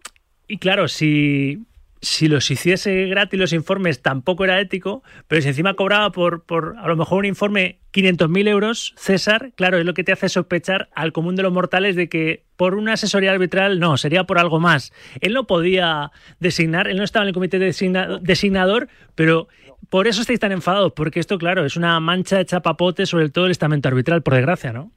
[0.47, 1.59] y claro, si,
[2.01, 6.75] si los hiciese gratis los informes tampoco era ético, pero si encima cobraba por, por
[6.77, 10.89] a lo mejor un informe 500.000 euros, César, claro, es lo que te hace sospechar
[10.93, 14.59] al común de los mortales de que por una asesoría arbitral no, sería por algo
[14.59, 14.93] más.
[15.21, 19.47] Él no podía designar, él no estaba en el comité designa- designador, pero
[19.89, 23.45] por eso estáis tan enfadados, porque esto, claro, es una mancha de chapapote sobre todo
[23.45, 24.91] el estamento arbitral, por desgracia, ¿no?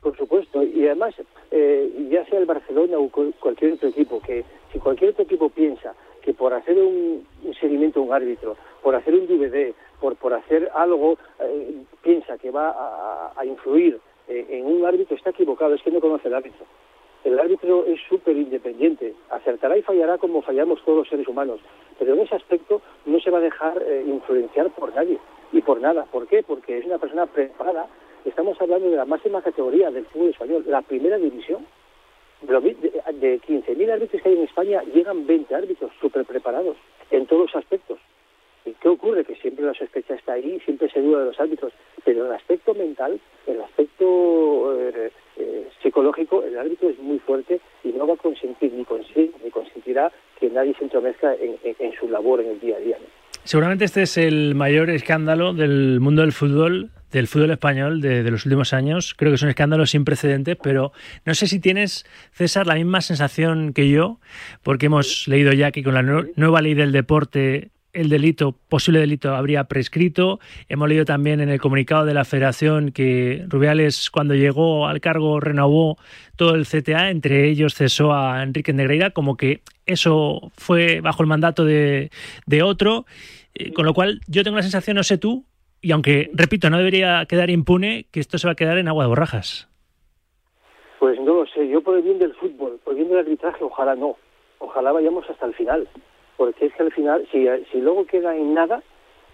[0.00, 1.14] Por supuesto, y además,
[1.50, 5.48] eh, ya sea el Barcelona o cual- cualquier otro equipo, que si cualquier otro equipo
[5.50, 5.92] piensa
[6.22, 7.26] que por hacer un,
[7.60, 12.50] seguimiento a un árbitro, por hacer un DVD, por, por hacer algo, eh, piensa que
[12.50, 16.64] va a, influir en un árbitro, está equivocado, es que no conoce el árbitro.
[17.24, 21.60] El árbitro es súper independiente, acertará y fallará como fallamos todos los seres humanos,
[21.98, 25.18] pero en ese aspecto no se va a dejar eh, influenciar por nadie
[25.52, 26.04] y por nada.
[26.10, 26.42] ¿Por qué?
[26.42, 27.86] Porque es una persona preparada.
[28.24, 31.64] Estamos hablando de la máxima categoría del fútbol español, la primera división.
[32.42, 36.76] De, de, de 15.000 árbitros que hay en España, llegan 20 árbitros súper preparados
[37.10, 37.98] en todos los aspectos.
[38.64, 39.24] ¿Y qué ocurre?
[39.24, 41.72] Que siempre la sospecha está ahí, siempre se duda de los árbitros,
[42.04, 47.88] pero el aspecto mental, el aspecto eh, eh, psicológico, el árbitro es muy fuerte y
[47.88, 48.86] no va a consentir ni,
[49.44, 52.98] ni consentirá que nadie se entromezca en, su labor en el día a día.
[53.44, 58.46] Seguramente este es el mayor escándalo del mundo del fútbol, del fútbol español de, los
[58.46, 59.14] últimos años.
[59.18, 60.92] Creo que es un escándalo sin precedentes, pero
[61.26, 64.20] no sé si tienes, César, la misma sensación que yo,
[64.62, 69.00] porque hemos leído ya que con la nue- nueva ley del deporte el delito, posible
[69.00, 70.40] delito, habría prescrito.
[70.68, 75.40] Hemos leído también en el comunicado de la Federación que Rubiales, cuando llegó al cargo,
[75.40, 75.98] renovó
[76.36, 81.28] todo el CTA, entre ellos cesó a Enrique Negreira, como que eso fue bajo el
[81.28, 82.10] mandato de,
[82.62, 83.04] otro.
[83.54, 85.44] Eh, Con lo cual, yo tengo la sensación, no sé tú,
[85.82, 89.04] y aunque, repito, no debería quedar impune, que esto se va a quedar en agua
[89.04, 89.68] de borrajas.
[90.98, 93.62] Pues no lo sé, yo por el bien del fútbol, por el bien del arbitraje,
[93.64, 94.16] ojalá no.
[94.58, 95.88] Ojalá vayamos hasta el final.
[96.42, 98.82] Porque es que al final, si, si luego queda en nada,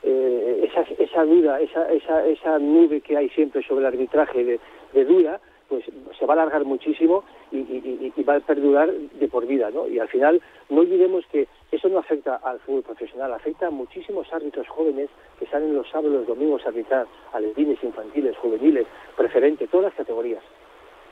[0.03, 4.61] eh, esa, esa duda, esa, esa, esa nube que hay siempre sobre el arbitraje de,
[4.93, 5.41] de duda,
[5.71, 5.87] pues
[6.19, 9.89] se va a alargar muchísimo y, va a perdurar de por vida, ¿no?
[9.89, 14.31] Y al final no olvidemos que eso no afecta al fútbol profesional, afecta a muchísimos
[14.31, 18.87] árbitros jóvenes que salen los sábados y los domingos a arbitrar, alevines, infantiles, juveniles,
[19.17, 20.43] preferentes, todas las categorías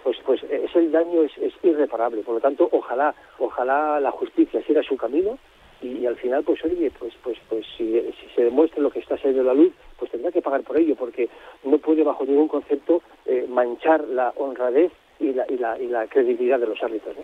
[0.05, 2.23] pues pues eh, ese daño es, es irreparable.
[2.23, 5.37] Por lo tanto, ojalá ojalá la justicia siga su camino
[5.83, 8.01] y, al final, pues oye, pues pues pues si,
[8.35, 10.95] se demuestra lo que está saliendo a la luz, pues tendrá que pagar por ello,
[10.97, 11.29] porque
[11.65, 16.07] no puede bajo ningún concepto eh, manchar la honradez y la, y, la, y la
[16.07, 17.17] credibilidad de los árbitros.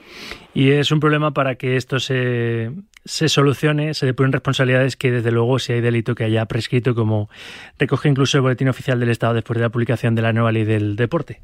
[0.54, 2.70] Y es un problema para que esto se,
[3.04, 7.28] se solucione, se depuren responsabilidades que, desde luego, si hay delito que haya prescrito, como
[7.78, 10.64] recoge incluso el Boletín Oficial del Estado después de la publicación de la nueva ley
[10.64, 11.40] del deporte.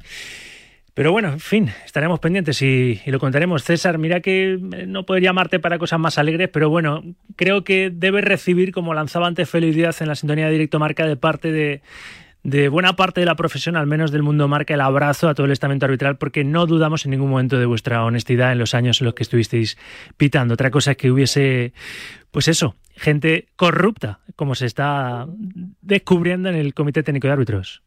[0.99, 3.63] Pero bueno, en fin, estaremos pendientes y, lo contaremos.
[3.63, 7.05] César, mira que eh, no puedo llamarte para cosas más alegres, pero bueno,
[7.37, 11.15] creo que debes recibir, como lanzaba antes Díaz en la sintonía de Directo Marca, de
[11.15, 11.81] parte de,
[12.43, 15.45] de buena parte de la profesión, al menos del mundo marca, el abrazo a todo
[15.45, 18.99] el estamento arbitral, porque no dudamos en ningún momento de vuestra honestidad en los años
[18.99, 19.77] en los que estuvisteis
[20.17, 20.55] pitando.
[20.55, 21.71] Otra cosa es que hubiese,
[22.29, 25.27] pues eso, gente corrupta, como se está
[25.79, 27.83] descubriendo en el Comité Técnico de Árbitros.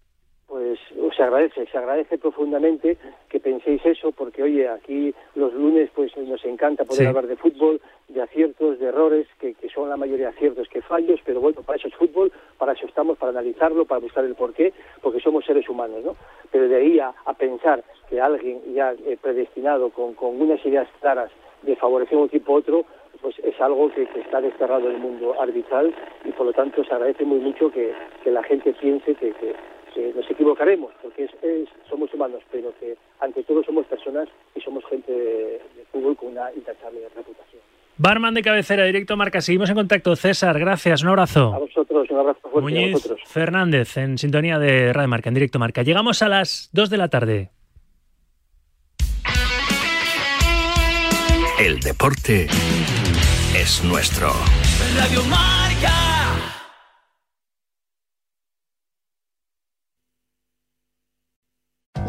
[1.22, 2.98] Se agradece, se agradece profundamente
[3.28, 7.06] que penséis eso, porque oye, aquí los lunes pues nos encanta poder Sí.
[7.06, 11.20] hablar de fútbol, de aciertos, de errores, que, que son la mayoría aciertos que fallos,
[11.24, 14.72] pero bueno, para eso es fútbol, para eso estamos, para analizarlo, para buscar el porqué,
[15.00, 16.16] porque somos seres humanos, ¿no?
[16.50, 20.88] Pero de ahí a, a pensar que alguien ya eh, predestinado con, con unas ideas
[21.00, 21.30] claras
[21.62, 22.84] de favorecer un equipo a otro,
[23.20, 25.94] pues es algo que, que está desterrado del mundo arbitral
[26.24, 27.92] y por lo tanto se agradece muy mucho que,
[28.24, 29.54] que la gente piense que, que-
[29.94, 34.60] que nos equivocaremos, porque es, es- somos humanos, pero que ante todo somos personas y
[34.60, 37.62] somos gente de, de fútbol con una intachable reputación.
[37.98, 39.40] Barman de cabecera, directo marca.
[39.40, 40.16] Seguimos en contacto.
[40.16, 41.02] César, gracias.
[41.02, 41.52] Un abrazo.
[41.54, 43.20] A vosotros, un abrazo fuerte a Muñiz vosotros.
[43.26, 45.82] Fernández, en sintonía de Radio Marca, en directo marca.
[45.82, 47.50] Llegamos a las 2 de la tarde.
[51.60, 52.46] El deporte
[53.54, 54.30] es nuestro.
[54.96, 55.61] Radio Marca.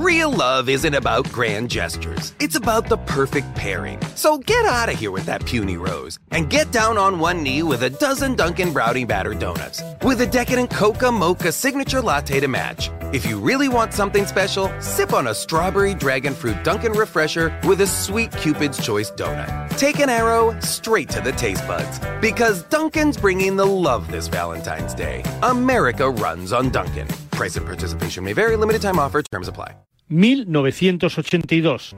[0.03, 2.33] Real love isn't about grand gestures.
[2.41, 4.01] It's about the perfect pairing.
[4.15, 7.63] So get out of here with that puny rose and get down on one knee
[7.63, 12.49] with a dozen Dunkin' Brownie Batter Donuts with a decadent Coca Mocha signature latte to
[12.49, 12.89] match.
[13.13, 17.79] If you really want something special, sip on a strawberry dragon fruit Dunkin' Refresher with
[17.79, 19.69] a sweet Cupid's Choice donut.
[19.77, 24.93] Take an arrow straight to the taste buds because Dunkin's bringing the love this Valentine's
[24.93, 25.23] Day.
[25.43, 27.07] America runs on Dunkin'.
[27.31, 28.57] Price and participation may vary.
[28.57, 29.23] Limited time offer.
[29.23, 29.75] Terms apply.
[30.14, 31.95] 1982.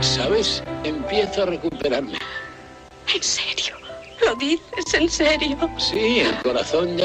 [0.00, 0.64] ¿Sabes?
[0.82, 2.18] Empiezo a recuperarme.
[3.14, 3.76] ¿En serio?
[4.26, 5.56] ¿Lo dices en serio?
[5.78, 6.98] Sí, el corazón ya